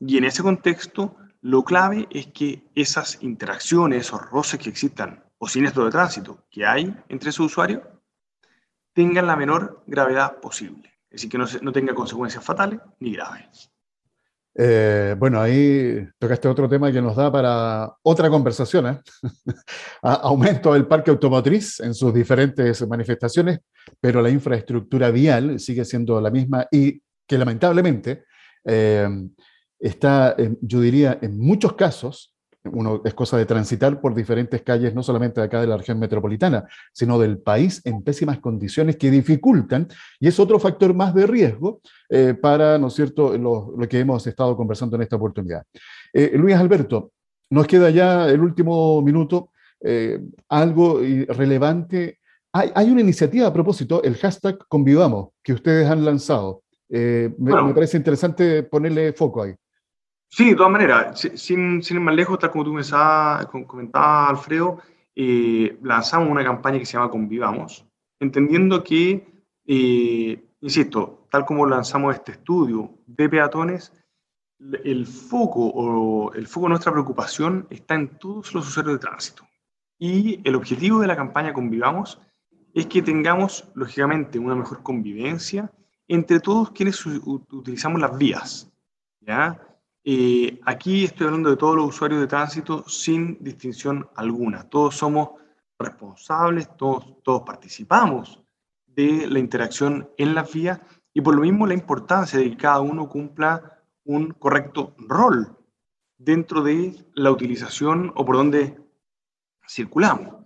Y 0.00 0.18
en 0.18 0.24
ese 0.24 0.42
contexto, 0.42 1.16
lo 1.40 1.62
clave 1.62 2.08
es 2.10 2.28
que 2.28 2.64
esas 2.74 3.22
interacciones, 3.22 4.06
esos 4.06 4.22
roces 4.30 4.58
que 4.58 4.70
existan 4.70 5.24
o 5.38 5.48
siniestros 5.48 5.86
de 5.86 5.92
tránsito 5.92 6.46
que 6.50 6.64
hay 6.64 6.96
entre 7.08 7.30
esos 7.30 7.46
usuarios, 7.46 7.82
tengan 8.92 9.26
la 9.26 9.36
menor 9.36 9.82
gravedad 9.86 10.40
posible. 10.40 10.88
Es 11.10 11.20
decir, 11.20 11.30
que 11.30 11.38
no, 11.38 11.46
no 11.62 11.72
tenga 11.72 11.94
consecuencias 11.94 12.44
fatales 12.44 12.80
ni 12.98 13.12
graves. 13.12 13.70
Eh, 14.56 15.16
bueno, 15.18 15.40
ahí 15.40 16.06
tocaste 16.18 16.46
otro 16.46 16.68
tema 16.68 16.92
que 16.92 17.02
nos 17.02 17.16
da 17.16 17.30
para 17.30 17.92
otra 18.02 18.30
conversación. 18.30 18.86
¿eh? 18.86 19.00
Aumento 20.02 20.72
del 20.72 20.86
parque 20.86 21.10
automotriz 21.10 21.80
en 21.80 21.94
sus 21.94 22.14
diferentes 22.14 22.86
manifestaciones, 22.86 23.60
pero 24.00 24.22
la 24.22 24.30
infraestructura 24.30 25.10
vial 25.10 25.58
sigue 25.58 25.84
siendo 25.84 26.20
la 26.20 26.30
misma 26.30 26.66
y 26.70 27.00
que 27.26 27.38
lamentablemente 27.38 28.24
eh, 28.64 29.08
está, 29.78 30.36
yo 30.60 30.80
diría, 30.80 31.18
en 31.20 31.38
muchos 31.38 31.74
casos, 31.74 32.33
uno 32.72 33.02
es 33.04 33.14
cosa 33.14 33.36
de 33.36 33.46
transitar 33.46 34.00
por 34.00 34.14
diferentes 34.14 34.62
calles, 34.62 34.94
no 34.94 35.02
solamente 35.02 35.40
de 35.40 35.46
acá 35.46 35.60
de 35.60 35.66
la 35.66 35.76
región 35.76 35.98
metropolitana, 35.98 36.66
sino 36.92 37.18
del 37.18 37.38
país 37.38 37.80
en 37.84 38.02
pésimas 38.02 38.38
condiciones 38.38 38.96
que 38.96 39.10
dificultan, 39.10 39.88
y 40.18 40.28
es 40.28 40.40
otro 40.40 40.58
factor 40.58 40.94
más 40.94 41.14
de 41.14 41.26
riesgo 41.26 41.80
eh, 42.08 42.34
para, 42.34 42.78
¿no 42.78 42.88
es 42.88 42.94
cierto?, 42.94 43.36
lo, 43.36 43.74
que 43.88 44.00
hemos 44.00 44.26
estado 44.26 44.56
conversando 44.56 44.96
en 44.96 45.02
esta 45.02 45.16
oportunidad. 45.16 45.64
Eh, 46.12 46.32
Luis 46.34 46.56
Alberto, 46.56 47.12
nos 47.50 47.66
queda 47.66 47.90
ya 47.90 48.28
el 48.28 48.40
último 48.40 49.02
minuto, 49.02 49.50
eh, 49.82 50.18
algo 50.48 51.00
relevante. 51.28 52.18
Hay, 52.52 52.70
hay, 52.74 52.90
una 52.90 53.02
iniciativa 53.02 53.46
a 53.46 53.52
propósito, 53.52 54.02
el 54.02 54.16
hashtag 54.16 54.58
Convivamos, 54.68 55.30
que 55.42 55.52
ustedes 55.52 55.88
han 55.88 56.04
lanzado. 56.04 56.62
me, 56.88 57.30
me 57.36 57.74
parece 57.74 57.98
interesante 57.98 58.62
ponerle 58.62 59.12
foco 59.12 59.42
ahí. 59.42 59.54
Sí, 60.28 60.50
de 60.50 60.56
todas 60.56 60.72
maneras, 60.72 61.20
sin, 61.36 61.82
sin 61.82 61.96
ir 61.96 62.00
más 62.02 62.14
lejos, 62.14 62.38
tal 62.38 62.50
como 62.50 62.64
tú 62.64 62.72
me 62.72 63.66
comentabas, 63.66 64.30
Alfredo, 64.30 64.80
eh, 65.14 65.78
lanzamos 65.82 66.28
una 66.28 66.42
campaña 66.42 66.78
que 66.78 66.86
se 66.86 66.94
llama 66.94 67.10
Convivamos, 67.10 67.86
entendiendo 68.18 68.82
que, 68.82 69.44
eh, 69.64 70.44
insisto, 70.60 71.26
tal 71.30 71.44
como 71.44 71.66
lanzamos 71.66 72.14
este 72.14 72.32
estudio 72.32 72.98
de 73.06 73.28
peatones, 73.28 73.92
el 74.82 75.06
foco 75.06 75.66
o 75.66 76.32
el 76.32 76.46
foco 76.46 76.66
de 76.66 76.70
nuestra 76.70 76.92
preocupación 76.92 77.66
está 77.70 77.94
en 77.94 78.18
todos 78.18 78.54
los 78.54 78.66
usuarios 78.66 78.94
de 78.94 79.06
tránsito. 79.06 79.46
Y 79.98 80.40
el 80.44 80.56
objetivo 80.56 81.00
de 81.00 81.06
la 81.06 81.16
campaña 81.16 81.52
Convivamos 81.52 82.20
es 82.72 82.86
que 82.86 83.02
tengamos, 83.02 83.68
lógicamente, 83.74 84.38
una 84.38 84.56
mejor 84.56 84.82
convivencia 84.82 85.70
entre 86.08 86.40
todos 86.40 86.72
quienes 86.72 87.04
utilizamos 87.06 88.00
las 88.00 88.18
vías. 88.18 88.72
¿ya? 89.20 89.60
Eh, 90.06 90.60
aquí 90.66 91.04
estoy 91.04 91.26
hablando 91.26 91.48
de 91.48 91.56
todos 91.56 91.76
los 91.76 91.86
usuarios 91.86 92.20
de 92.20 92.26
tránsito 92.26 92.86
sin 92.86 93.42
distinción 93.42 94.06
alguna. 94.14 94.68
Todos 94.68 94.96
somos 94.96 95.30
responsables, 95.78 96.68
todos, 96.76 97.22
todos 97.22 97.42
participamos 97.42 98.42
de 98.86 99.26
la 99.26 99.38
interacción 99.38 100.10
en 100.18 100.34
las 100.34 100.52
vías 100.52 100.80
y 101.14 101.22
por 101.22 101.34
lo 101.34 101.40
mismo 101.40 101.66
la 101.66 101.74
importancia 101.74 102.38
de 102.38 102.50
que 102.50 102.56
cada 102.56 102.80
uno 102.80 103.08
cumpla 103.08 103.82
un 104.04 104.32
correcto 104.32 104.94
rol 104.98 105.56
dentro 106.18 106.62
de 106.62 106.94
la 107.14 107.30
utilización 107.30 108.12
o 108.14 108.24
por 108.26 108.36
donde 108.36 108.78
circulamos. 109.66 110.44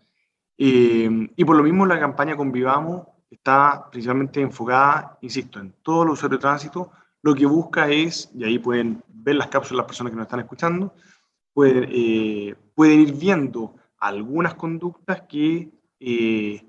Eh, 0.56 1.30
y 1.36 1.44
por 1.44 1.56
lo 1.56 1.62
mismo 1.62 1.84
la 1.84 1.98
campaña 1.98 2.36
Convivamos 2.36 3.06
está 3.30 3.88
principalmente 3.90 4.40
enfocada, 4.40 5.18
insisto, 5.20 5.58
en 5.60 5.72
todos 5.82 6.06
los 6.06 6.18
usuarios 6.18 6.38
de 6.38 6.42
tránsito. 6.42 6.92
Lo 7.22 7.34
que 7.34 7.46
busca 7.46 7.88
es, 7.88 8.30
y 8.34 8.44
ahí 8.44 8.58
pueden 8.58 9.02
ver 9.20 9.36
las 9.36 9.48
cápsulas 9.48 9.78
las 9.78 9.86
personas 9.86 10.10
que 10.10 10.16
nos 10.16 10.26
están 10.26 10.40
escuchando, 10.40 10.94
pueden, 11.52 11.88
eh, 11.90 12.54
pueden 12.74 13.00
ir 13.00 13.12
viendo 13.14 13.74
algunas 13.98 14.54
conductas 14.54 15.22
que 15.22 15.68
eh, 15.98 16.64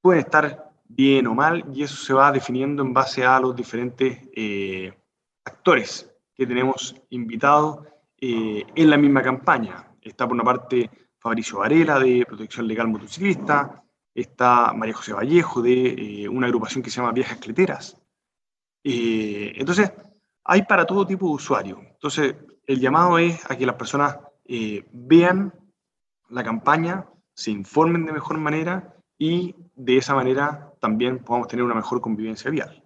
pueden 0.00 0.20
estar 0.20 0.70
bien 0.84 1.26
o 1.26 1.34
mal 1.34 1.64
y 1.72 1.82
eso 1.82 1.96
se 1.96 2.12
va 2.12 2.30
definiendo 2.30 2.82
en 2.82 2.92
base 2.92 3.24
a 3.24 3.40
los 3.40 3.56
diferentes 3.56 4.28
eh, 4.34 4.92
actores 5.44 6.12
que 6.34 6.46
tenemos 6.46 6.94
invitados 7.10 7.78
en 8.18 8.90
la 8.90 8.96
misma 8.96 9.22
campaña. 9.22 9.90
Está 10.00 10.26
por 10.26 10.34
una 10.34 10.44
parte 10.44 10.90
Fabricio 11.18 11.58
Varela 11.58 11.98
de 11.98 12.24
Protección 12.26 12.66
Legal 12.66 12.88
Motociclista, 12.88 13.82
está 14.14 14.72
María 14.72 14.94
José 14.94 15.12
Vallejo 15.12 15.62
de 15.62 16.28
una 16.30 16.46
agrupación 16.46 16.82
que 16.82 16.90
se 16.90 16.96
llama 16.96 17.12
Viejas 17.12 17.38
Cleteras. 17.38 17.96
entonces, 18.82 19.92
hay 20.48 20.62
para 20.62 20.86
todo 20.86 21.06
tipo 21.06 21.26
de 21.26 21.34
usuarios. 21.34 21.78
Entonces, 21.82 22.36
el 22.66 22.80
llamado 22.80 23.18
es 23.18 23.40
a 23.50 23.56
que 23.56 23.66
las 23.66 23.74
personas 23.76 24.16
eh, 24.44 24.84
vean 24.92 25.52
la 26.30 26.44
campaña, 26.44 27.06
se 27.34 27.50
informen 27.50 28.06
de 28.06 28.12
mejor 28.12 28.38
manera 28.38 28.94
y 29.18 29.54
de 29.74 29.96
esa 29.96 30.14
manera 30.14 30.72
también 30.80 31.18
podamos 31.18 31.48
tener 31.48 31.64
una 31.64 31.74
mejor 31.74 32.00
convivencia 32.00 32.50
vial. 32.50 32.82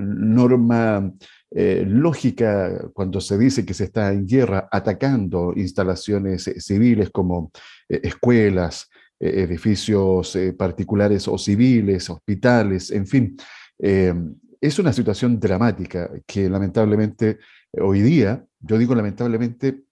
norma 0.00 1.12
lógica 1.50 2.88
cuando 2.94 3.20
se 3.20 3.36
dice 3.36 3.66
que 3.66 3.74
se 3.74 3.84
está 3.84 4.10
en 4.10 4.26
guerra 4.26 4.66
atacando 4.72 5.52
instalaciones 5.54 6.50
civiles 6.56 7.10
como 7.10 7.52
escuelas, 7.86 8.88
edificios 9.18 10.36
particulares 10.58 11.28
o 11.28 11.38
civiles, 11.38 12.10
hospitales, 12.10 12.90
en 12.90 13.06
fin. 13.06 13.36
es 13.78 14.78
una 14.78 14.92
situación 14.92 15.38
dramática 15.38 16.10
que 16.26 16.48
lamentablemente 16.48 17.38
hoy 17.80 18.02
día, 18.02 18.44
yo 18.60 18.78
digo 18.78 18.94
lamentablemente 18.94 19.82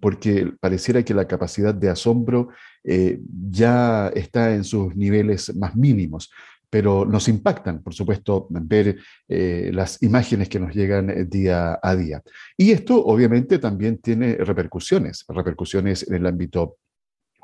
porque 0.00 0.52
pareciera 0.60 1.02
que 1.02 1.14
la 1.14 1.26
capacidad 1.26 1.74
de 1.74 1.88
asombro 1.88 2.48
eh, 2.84 3.20
ya 3.50 4.08
está 4.08 4.54
en 4.54 4.64
sus 4.64 4.94
niveles 4.94 5.54
más 5.56 5.76
mínimos, 5.76 6.30
pero 6.68 7.04
nos 7.04 7.28
impactan, 7.28 7.82
por 7.82 7.94
supuesto, 7.94 8.46
ver 8.50 8.98
eh, 9.28 9.70
las 9.72 10.02
imágenes 10.02 10.48
que 10.48 10.60
nos 10.60 10.74
llegan 10.74 11.10
eh, 11.10 11.24
día 11.24 11.78
a 11.82 11.96
día. 11.96 12.22
Y 12.56 12.70
esto 12.70 13.04
obviamente 13.04 13.58
también 13.58 13.98
tiene 13.98 14.36
repercusiones, 14.36 15.24
repercusiones 15.28 16.06
en 16.08 16.14
el 16.14 16.26
ámbito 16.26 16.76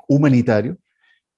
humanitario, 0.07 0.77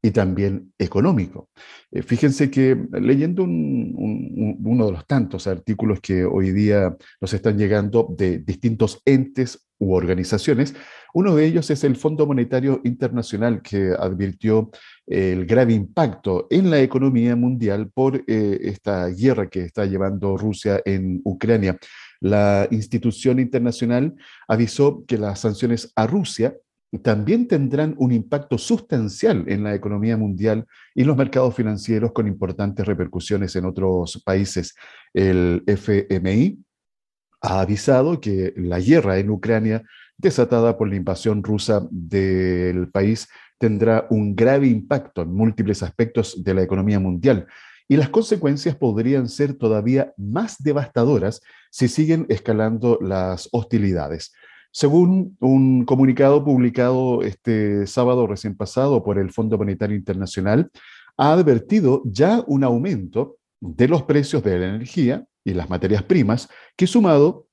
y 0.02 0.12
también 0.12 0.74
económico. 0.78 1.50
Eh, 1.92 2.02
fíjense 2.02 2.50
que 2.50 2.78
leyendo 2.94 3.44
uno 3.44 4.86
de 4.86 4.92
los 4.92 5.06
tantos 5.06 5.48
artículos 5.48 6.00
que 6.00 6.24
hoy 6.24 6.52
día 6.52 6.96
nos 7.20 7.34
están 7.34 7.58
llegando 7.58 8.08
de 8.18 8.40
distintos 8.40 9.02
entes 9.06 9.68
u 9.78 9.94
organizaciones, 9.94 10.74
uno 11.14 11.36
de 11.36 11.46
ellos 11.46 11.70
es 11.70 11.84
el 11.84 11.96
Fondo 11.96 12.28
Monetario 12.28 12.82
Internacional 12.84 13.62
que 13.62 13.94
advirtió 13.98 14.70
el 15.08 15.46
grave 15.46 15.74
impacto 15.74 16.48
en 16.50 16.70
la 16.70 16.80
economía 16.82 17.36
mundial 17.36 17.90
por 17.90 18.24
eh, 18.28 18.60
esta 18.62 19.08
guerra 19.08 19.50
que 19.50 19.62
está 19.62 19.86
llevando 19.86 20.38
Rusia 20.38 20.82
en 20.86 21.22
Ucrania. 21.24 21.78
La 22.22 22.68
institución 22.72 23.40
internacional 23.40 24.14
avisó 24.48 25.04
que 25.08 25.18
las 25.18 25.40
sanciones 25.40 25.92
a 25.96 26.06
Rusia 26.06 26.56
también 26.98 27.48
tendrán 27.48 27.94
un 27.98 28.12
impacto 28.12 28.58
sustancial 28.58 29.46
en 29.48 29.64
la 29.64 29.76
economía 29.76 30.18
mundial 30.18 30.66
y 30.96 31.04
los 31.04 31.16
mercados 31.16 31.56
financieros 31.56 32.12
con 32.12 32.28
importantes 32.28 32.86
repercusiones 32.86 33.56
en 33.56 33.66
otros 33.66 34.22
países. 34.26 34.76
El 35.14 35.64
FMI 35.68 36.64
ha 37.42 37.62
avisado 37.62 38.20
que 38.20 38.54
la 38.58 38.80
guerra 38.80 39.20
en 39.20 39.30
Ucrania, 39.30 39.84
desatada 40.18 40.78
por 40.78 40.90
la 40.90 40.96
invasión 40.96 41.44
rusa 41.44 41.88
del 41.92 42.90
país, 42.90 43.28
tendrá 43.60 44.08
un 44.10 44.36
grave 44.36 44.68
impacto 44.68 45.22
en 45.22 45.34
múltiples 45.34 45.84
aspectos 45.84 46.44
de 46.44 46.54
la 46.54 46.64
economía 46.64 47.00
mundial 47.00 47.46
y 47.88 47.98
las 47.98 48.10
consecuencias 48.10 48.76
podrían 48.76 49.28
ser 49.28 49.54
todavía 49.56 50.14
más 50.18 50.62
devastadoras 50.62 51.42
si 51.72 51.88
siguen 51.88 52.26
escalando 52.30 53.00
las 53.02 53.50
hostilidades. 53.52 54.32
Según 54.72 55.36
un 55.40 55.84
comunicado 55.86 56.44
publicado 56.44 57.24
este 57.24 57.88
sábado 57.88 58.28
recién 58.28 58.56
pasado 58.56 59.04
por 59.04 59.18
el 59.18 59.32
Fondo 59.32 59.58
Monetario 59.58 59.96
Internacional, 59.96 60.70
ha 61.18 61.34
advertido 61.34 62.02
ya 62.06 62.44
un 62.48 62.64
aumento 62.64 63.38
de 63.60 63.88
los 63.88 64.04
precios 64.04 64.44
de 64.44 64.60
la 64.60 64.68
energía 64.68 65.26
y 65.44 65.54
las 65.54 65.70
materias 65.70 66.04
primas, 66.04 66.50
que 66.76 66.88
sumado 66.88 67.48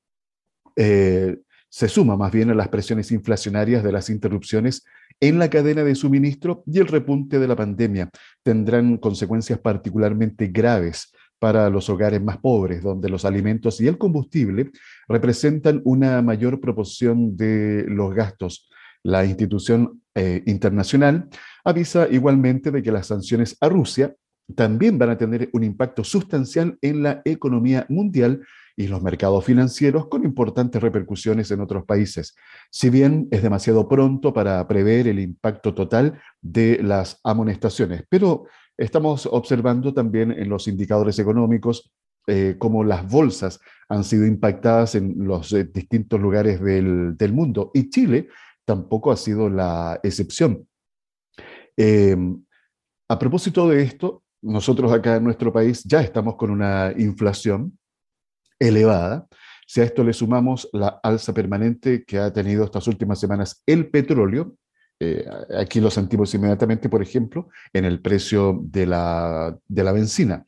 eh, 0.77 1.39
se 1.69 1.89
suma 1.89 2.17
más 2.17 2.33
bien 2.33 2.51
a 2.51 2.55
las 2.55 2.69
presiones 2.69 3.11
inflacionarias 3.11 3.83
de 3.83 3.93
las 3.93 4.09
interrupciones 4.09 4.85
en 5.21 5.39
la 5.39 5.49
cadena 5.51 5.83
de 5.83 5.95
suministro 5.95 6.63
y 6.67 6.79
el 6.79 6.87
repunte 6.87 7.39
de 7.39 7.49
la 7.49 7.57
pandemia. 7.57 8.11
Tendrán 8.43 8.99
consecuencias 8.99 9.59
particularmente 9.59 10.49
graves 10.49 11.13
para 11.39 11.69
los 11.71 11.89
hogares 11.91 12.23
más 12.23 12.39
pobres, 12.39 12.83
donde 12.83 13.09
los 13.09 13.25
alimentos 13.25 13.81
y 13.81 13.89
el 13.89 13.99
combustible 13.99 14.71
representan 15.09 15.83
una 15.85 16.23
mayor 16.23 16.61
proporción 16.61 17.37
de 17.37 17.85
los 17.89 18.15
gastos. 18.15 18.69
La 19.03 19.25
institución 19.25 20.03
eh, 20.15 20.43
internacional 20.47 21.29
avisa 21.65 22.09
igualmente 22.11 22.71
de 22.71 22.83
que 22.83 22.93
las 22.93 23.09
sanciones 23.09 23.57
a 23.61 23.69
Rusia 23.69 24.15
también 24.55 24.99
van 24.99 25.11
a 25.11 25.19
tener 25.19 25.51
un 25.53 25.65
impacto 25.65 26.05
sustancial 26.05 26.79
en 26.81 27.03
la 27.03 27.23
economía 27.25 27.85
mundial 27.89 28.43
y 28.77 28.89
los 28.89 29.03
mercados 29.03 29.45
financieros 29.45 30.07
con 30.09 30.25
importantes 30.25 30.81
repercusiones 30.83 31.51
en 31.51 31.61
otros 31.61 31.85
países. 31.85 32.35
Si 32.71 32.91
bien 32.91 33.27
es 33.31 33.43
demasiado 33.43 33.89
pronto 33.89 34.33
para 34.33 34.67
prever 34.69 35.09
el 35.09 35.19
impacto 35.19 35.75
total 35.75 36.21
de 36.41 36.79
las 36.83 37.19
amonestaciones, 37.25 38.05
pero 38.09 38.45
estamos 38.79 39.27
observando 39.27 39.93
también 39.93 40.31
en 40.33 40.49
los 40.49 40.69
indicadores 40.69 41.19
económicos 41.19 41.91
eh, 42.27 42.57
cómo 42.59 42.83
las 42.83 43.09
bolsas 43.09 43.61
han 43.89 44.03
sido 44.03 44.27
impactadas 44.27 44.97
en 44.97 45.15
los 45.27 45.53
eh, 45.53 45.65
distintos 45.65 46.21
lugares 46.21 46.61
del, 46.61 47.33
mundo 47.33 47.71
y 47.73 47.89
Chile 47.89 48.29
tampoco 48.65 49.13
ha 49.13 49.17
sido 49.17 49.49
la 49.49 50.01
excepción. 50.03 50.67
Em, 51.77 52.45
a 53.09 53.19
propósito 53.19 53.69
de 53.69 53.83
esto, 53.83 54.25
nosotros 54.43 54.93
acá 54.93 55.17
en 55.17 55.25
nuestro 55.25 55.53
país 55.53 55.85
ya 55.85 56.01
estamos 56.01 56.35
con 56.35 56.51
una 56.51 56.93
inflación 56.99 57.79
elevada. 58.59 59.27
Si 59.67 59.81
a 59.81 59.85
esto 59.85 60.03
le 60.03 60.13
sumamos 60.13 60.69
la 60.73 61.01
alza 61.03 61.33
permanente 61.33 62.05
que 62.05 62.19
ha 62.19 62.33
tenido 62.33 62.65
estas 62.65 62.89
últimas 62.89 63.21
semanas 63.21 63.63
el 63.67 63.89
petróleo, 63.89 64.57
eh, 64.99 65.27
aquí 65.59 65.81
lo 65.81 65.91
sentimos 65.91 66.33
inmediatamente, 66.35 66.89
por 66.89 67.03
ejemplo, 67.03 67.49
en 67.73 67.85
el 67.85 68.01
precio 68.01 68.61
de 68.63 68.87
la, 68.87 69.57
de 69.69 69.85
la 69.85 69.93
benzina. 69.93 70.45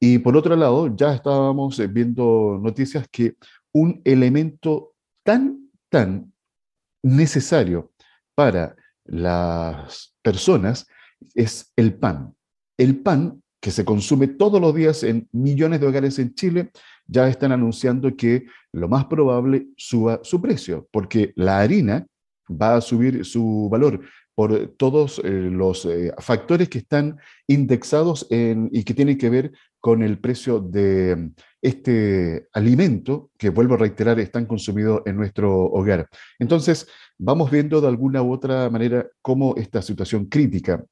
Y 0.00 0.18
por 0.18 0.36
otro 0.36 0.56
lado, 0.56 0.94
ya 0.94 1.14
estábamos 1.14 1.78
eh, 1.78 1.86
viendo 1.86 2.58
noticias 2.62 3.06
que 3.10 3.36
un 3.72 4.00
elemento 4.04 4.94
tan, 5.22 5.70
tan 5.88 6.32
necesario 7.02 7.92
para 8.34 8.74
las 9.04 10.14
personas 10.22 10.86
es 11.34 11.72
el 11.76 11.94
pan. 11.94 12.34
El 12.76 12.98
pan 12.98 13.42
que 13.60 13.70
se 13.70 13.84
consume 13.84 14.26
todos 14.28 14.60
los 14.60 14.74
días 14.74 15.02
en 15.04 15.28
millones 15.32 15.80
de 15.80 15.86
hogares 15.86 16.18
en 16.18 16.34
Chile, 16.34 16.70
ya 17.06 17.28
están 17.28 17.52
anunciando 17.52 18.14
que 18.14 18.44
lo 18.72 18.88
más 18.88 19.06
probable 19.06 19.68
suba 19.76 20.20
su 20.22 20.40
precio, 20.42 20.86
porque 20.90 21.32
la 21.36 21.60
harina 21.60 22.06
va 22.48 22.76
a 22.76 22.80
subir 22.80 23.24
su 23.24 23.68
valor 23.70 24.00
por 24.34 24.74
todos 24.76 25.20
eh, 25.24 25.30
los 25.30 25.84
eh, 25.86 26.12
factores 26.18 26.68
que 26.68 26.78
están 26.78 27.18
indexados 27.46 28.26
en, 28.30 28.68
y 28.72 28.82
que 28.84 28.94
tienen 28.94 29.16
que 29.16 29.30
ver 29.30 29.52
con 29.80 30.02
el 30.02 30.18
precio 30.18 30.60
de 30.60 31.30
este 31.60 32.48
alimento, 32.52 33.30
que 33.38 33.50
vuelvo 33.50 33.74
a 33.74 33.78
reiterar, 33.78 34.18
es 34.18 34.32
tan 34.32 34.46
consumido 34.46 35.02
en 35.06 35.16
nuestro 35.16 35.66
hogar. 35.66 36.08
Entonces, 36.38 36.88
vamos 37.18 37.50
viendo 37.50 37.80
de 37.80 37.88
alguna 37.88 38.22
u 38.22 38.32
otra 38.32 38.70
manera 38.70 39.06
cómo 39.22 39.54
esta 39.56 39.82
situación 39.82 40.26
crítica 40.26 40.84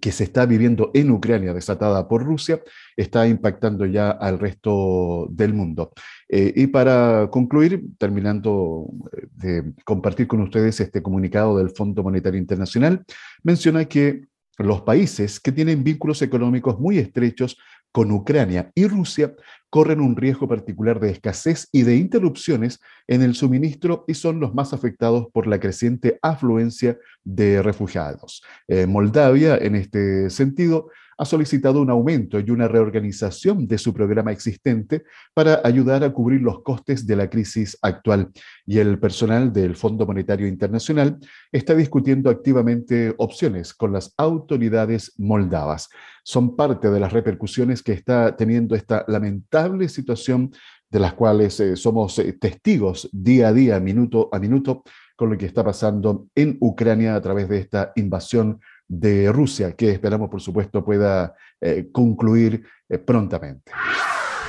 que 0.00 0.12
se 0.12 0.24
está 0.24 0.46
viviendo 0.46 0.90
en 0.94 1.10
Ucrania, 1.10 1.54
desatada 1.54 2.08
por 2.08 2.24
Rusia, 2.24 2.60
está 2.96 3.26
impactando 3.26 3.86
ya 3.86 4.10
al 4.10 4.38
resto 4.38 5.26
del 5.30 5.54
mundo. 5.54 5.92
Eh, 6.28 6.52
y 6.56 6.66
para 6.68 7.28
concluir, 7.30 7.82
terminando 7.98 8.86
eh, 9.12 9.26
de 9.34 9.72
compartir 9.84 10.26
con 10.26 10.40
ustedes 10.40 10.80
este 10.80 11.02
comunicado 11.02 11.58
del 11.58 11.70
Fondo 11.70 12.02
Monetario 12.02 12.40
Internacional, 12.40 13.04
menciona 13.42 13.84
que 13.84 14.22
los 14.58 14.82
países 14.82 15.40
que 15.40 15.52
tienen 15.52 15.82
vínculos 15.82 16.22
económicos 16.22 16.78
muy 16.78 16.98
estrechos 16.98 17.56
con 17.94 18.10
Ucrania 18.10 18.72
y 18.74 18.88
Rusia 18.88 19.36
corren 19.70 20.00
un 20.00 20.16
riesgo 20.16 20.48
particular 20.48 20.98
de 20.98 21.10
escasez 21.10 21.68
y 21.70 21.82
de 21.82 21.94
interrupciones 21.94 22.80
en 23.06 23.22
el 23.22 23.36
suministro 23.36 24.04
y 24.08 24.14
son 24.14 24.40
los 24.40 24.52
más 24.52 24.72
afectados 24.72 25.28
por 25.32 25.46
la 25.46 25.60
creciente 25.60 26.18
afluencia 26.20 26.98
de 27.22 27.62
refugiados. 27.62 28.42
Eh, 28.66 28.86
Moldavia, 28.86 29.56
en 29.56 29.76
este 29.76 30.28
sentido, 30.28 30.90
ha 31.16 31.24
solicitado 31.24 31.80
un 31.80 31.90
aumento 31.90 32.40
y 32.40 32.50
una 32.50 32.68
reorganización 32.68 33.66
de 33.66 33.78
su 33.78 33.92
programa 33.92 34.32
existente 34.32 35.04
para 35.32 35.60
ayudar 35.64 36.04
a 36.04 36.12
cubrir 36.12 36.40
los 36.40 36.62
costes 36.62 37.06
de 37.06 37.16
la 37.16 37.30
crisis 37.30 37.78
actual. 37.82 38.30
Y 38.66 38.78
el 38.78 38.98
personal 38.98 39.52
del 39.52 39.76
Fondo 39.76 40.06
Monetario 40.06 40.46
Internacional 40.46 41.18
está 41.52 41.74
discutiendo 41.74 42.30
activamente 42.30 43.14
opciones 43.18 43.74
con 43.74 43.92
las 43.92 44.14
autoridades 44.16 45.12
moldavas. 45.18 45.88
Son 46.22 46.56
parte 46.56 46.90
de 46.90 47.00
las 47.00 47.12
repercusiones 47.12 47.82
que 47.82 47.92
está 47.92 48.36
teniendo 48.36 48.74
esta 48.74 49.04
lamentable 49.08 49.88
situación 49.88 50.50
de 50.90 51.00
las 51.00 51.14
cuales 51.14 51.58
eh, 51.60 51.76
somos 51.76 52.18
eh, 52.18 52.34
testigos 52.34 53.08
día 53.12 53.48
a 53.48 53.52
día, 53.52 53.80
minuto 53.80 54.28
a 54.32 54.38
minuto, 54.38 54.84
con 55.16 55.30
lo 55.30 55.38
que 55.38 55.46
está 55.46 55.64
pasando 55.64 56.28
en 56.34 56.56
Ucrania 56.60 57.14
a 57.14 57.20
través 57.20 57.48
de 57.48 57.58
esta 57.58 57.92
invasión 57.96 58.60
de 58.88 59.32
Rusia, 59.32 59.72
que 59.72 59.90
esperamos, 59.90 60.30
por 60.30 60.40
supuesto, 60.40 60.84
pueda 60.84 61.34
eh, 61.60 61.88
concluir 61.92 62.64
eh, 62.88 62.98
prontamente. 62.98 63.72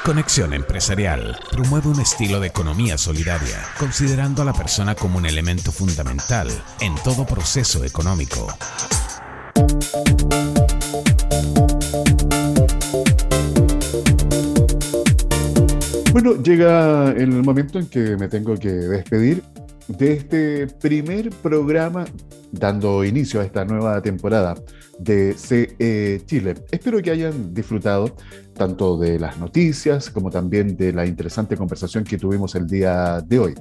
Conexión 0.04 0.54
Empresarial 0.54 1.36
promueve 1.52 1.90
un 1.90 2.00
estilo 2.00 2.40
de 2.40 2.48
economía 2.48 2.96
solidaria, 2.96 3.58
considerando 3.80 4.44
a 4.44 4.46
la 4.46 4.54
persona 4.54 4.94
como 4.94 5.18
un 5.18 5.26
elemento 5.26 5.72
fundamental 5.72 6.48
en 6.80 6.94
todo 7.04 7.26
proceso 7.26 7.84
económico. 7.84 8.48
Bueno, 16.12 16.42
llega 16.42 17.10
el 17.12 17.44
momento 17.44 17.80
en 17.80 17.88
que 17.88 18.16
me 18.16 18.28
tengo 18.28 18.56
que 18.56 18.70
despedir 18.70 19.44
de 19.88 20.14
este 20.14 20.68
primer 20.68 21.30
programa 21.30 22.06
dando 22.52 23.04
inicio 23.04 23.42
a 23.42 23.44
esta 23.44 23.66
nueva 23.66 24.02
temporada 24.02 24.56
de 25.00 25.34
CE 25.34 26.22
Chile. 26.26 26.56
Espero 26.72 27.02
que 27.02 27.12
hayan 27.12 27.54
disfrutado 27.54 28.16
tanto 28.54 28.98
de 28.98 29.20
las 29.20 29.38
noticias 29.38 30.10
como 30.10 30.30
también 30.32 30.78
de 30.78 30.94
la 30.94 31.06
interesante 31.06 31.58
conversación 31.58 32.04
que 32.04 32.18
tuvimos 32.18 32.56
el 32.56 32.68
día 32.68 33.22
de 33.22 33.40
hoy. 33.40 33.56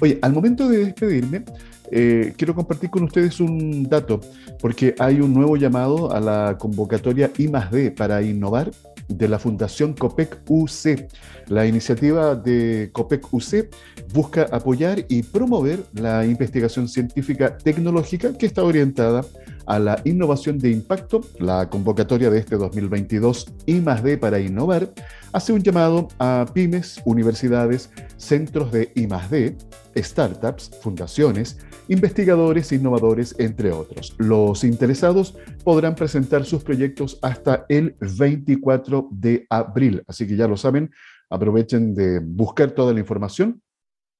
Oye, 0.00 0.18
al 0.22 0.32
momento 0.32 0.68
de 0.68 0.84
despedirme, 0.84 1.44
eh, 1.90 2.32
quiero 2.36 2.54
compartir 2.54 2.90
con 2.90 3.04
ustedes 3.04 3.40
un 3.40 3.88
dato, 3.88 4.20
porque 4.60 4.94
hay 4.98 5.20
un 5.20 5.34
nuevo 5.34 5.56
llamado 5.56 6.12
a 6.12 6.20
la 6.20 6.56
convocatoria 6.58 7.30
I 7.38 7.90
para 7.90 8.22
innovar 8.22 8.70
de 9.08 9.28
la 9.28 9.38
Fundación 9.38 9.94
COPEC 9.94 10.40
UC. 10.48 11.08
La 11.48 11.66
iniciativa 11.66 12.34
de 12.34 12.90
COPEC 12.92 13.32
UC 13.32 13.68
busca 14.12 14.48
apoyar 14.50 15.04
y 15.08 15.22
promover 15.22 15.84
la 15.92 16.24
investigación 16.26 16.88
científica 16.88 17.56
tecnológica 17.56 18.36
que 18.36 18.46
está 18.46 18.64
orientada 18.64 19.24
a 19.66 19.78
la 19.78 20.00
innovación 20.04 20.58
de 20.58 20.70
impacto. 20.70 21.20
La 21.38 21.68
convocatoria 21.68 22.30
de 22.30 22.38
este 22.38 22.56
2022 22.56 23.54
I 23.66 23.80
D 23.80 24.18
para 24.18 24.40
innovar 24.40 24.92
hace 25.32 25.52
un 25.52 25.62
llamado 25.62 26.08
a 26.18 26.46
pymes, 26.52 27.00
universidades, 27.04 27.90
centros 28.16 28.72
de 28.72 28.92
I 28.94 29.06
startups, 30.02 30.70
fundaciones, 30.82 31.58
investigadores, 31.88 32.72
innovadores, 32.72 33.34
entre 33.38 33.72
otros. 33.72 34.14
Los 34.18 34.64
interesados 34.64 35.36
podrán 35.64 35.94
presentar 35.94 36.44
sus 36.44 36.62
proyectos 36.62 37.18
hasta 37.22 37.64
el 37.68 37.96
24 38.00 39.08
de 39.10 39.46
abril. 39.50 40.02
Así 40.06 40.26
que 40.26 40.36
ya 40.36 40.48
lo 40.48 40.56
saben, 40.56 40.90
aprovechen 41.30 41.94
de 41.94 42.20
buscar 42.20 42.72
toda 42.72 42.92
la 42.92 43.00
información 43.00 43.62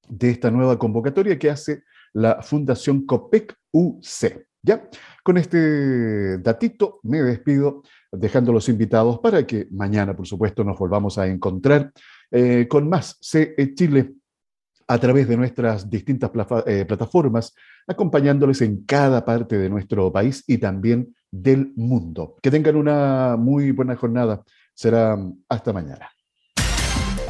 de 0.08 0.30
esta 0.30 0.50
nueva 0.50 0.78
convocatoria 0.78 1.38
que 1.38 1.50
hace 1.50 1.82
la 2.12 2.40
Fundación 2.42 3.04
COPEC 3.04 3.54
UC. 3.72 4.45
Ya, 4.66 4.90
con 5.22 5.36
este 5.36 6.38
datito 6.38 6.98
me 7.04 7.22
despido, 7.22 7.84
dejando 8.10 8.52
los 8.52 8.68
invitados 8.68 9.20
para 9.20 9.46
que 9.46 9.68
mañana, 9.70 10.16
por 10.16 10.26
supuesto, 10.26 10.64
nos 10.64 10.76
volvamos 10.76 11.18
a 11.18 11.28
encontrar 11.28 11.92
eh, 12.32 12.66
con 12.68 12.88
más 12.88 13.16
CE 13.20 13.74
Chile 13.76 14.14
a 14.88 14.98
través 14.98 15.28
de 15.28 15.36
nuestras 15.36 15.88
distintas 15.88 16.32
eh, 16.66 16.84
plataformas, 16.84 17.54
acompañándoles 17.86 18.60
en 18.60 18.84
cada 18.84 19.24
parte 19.24 19.56
de 19.56 19.70
nuestro 19.70 20.12
país 20.12 20.42
y 20.48 20.58
también 20.58 21.14
del 21.30 21.72
mundo. 21.76 22.34
Que 22.42 22.50
tengan 22.50 22.74
una 22.74 23.36
muy 23.38 23.70
buena 23.70 23.94
jornada. 23.94 24.42
Será 24.74 25.16
hasta 25.48 25.72
mañana. 25.72 26.10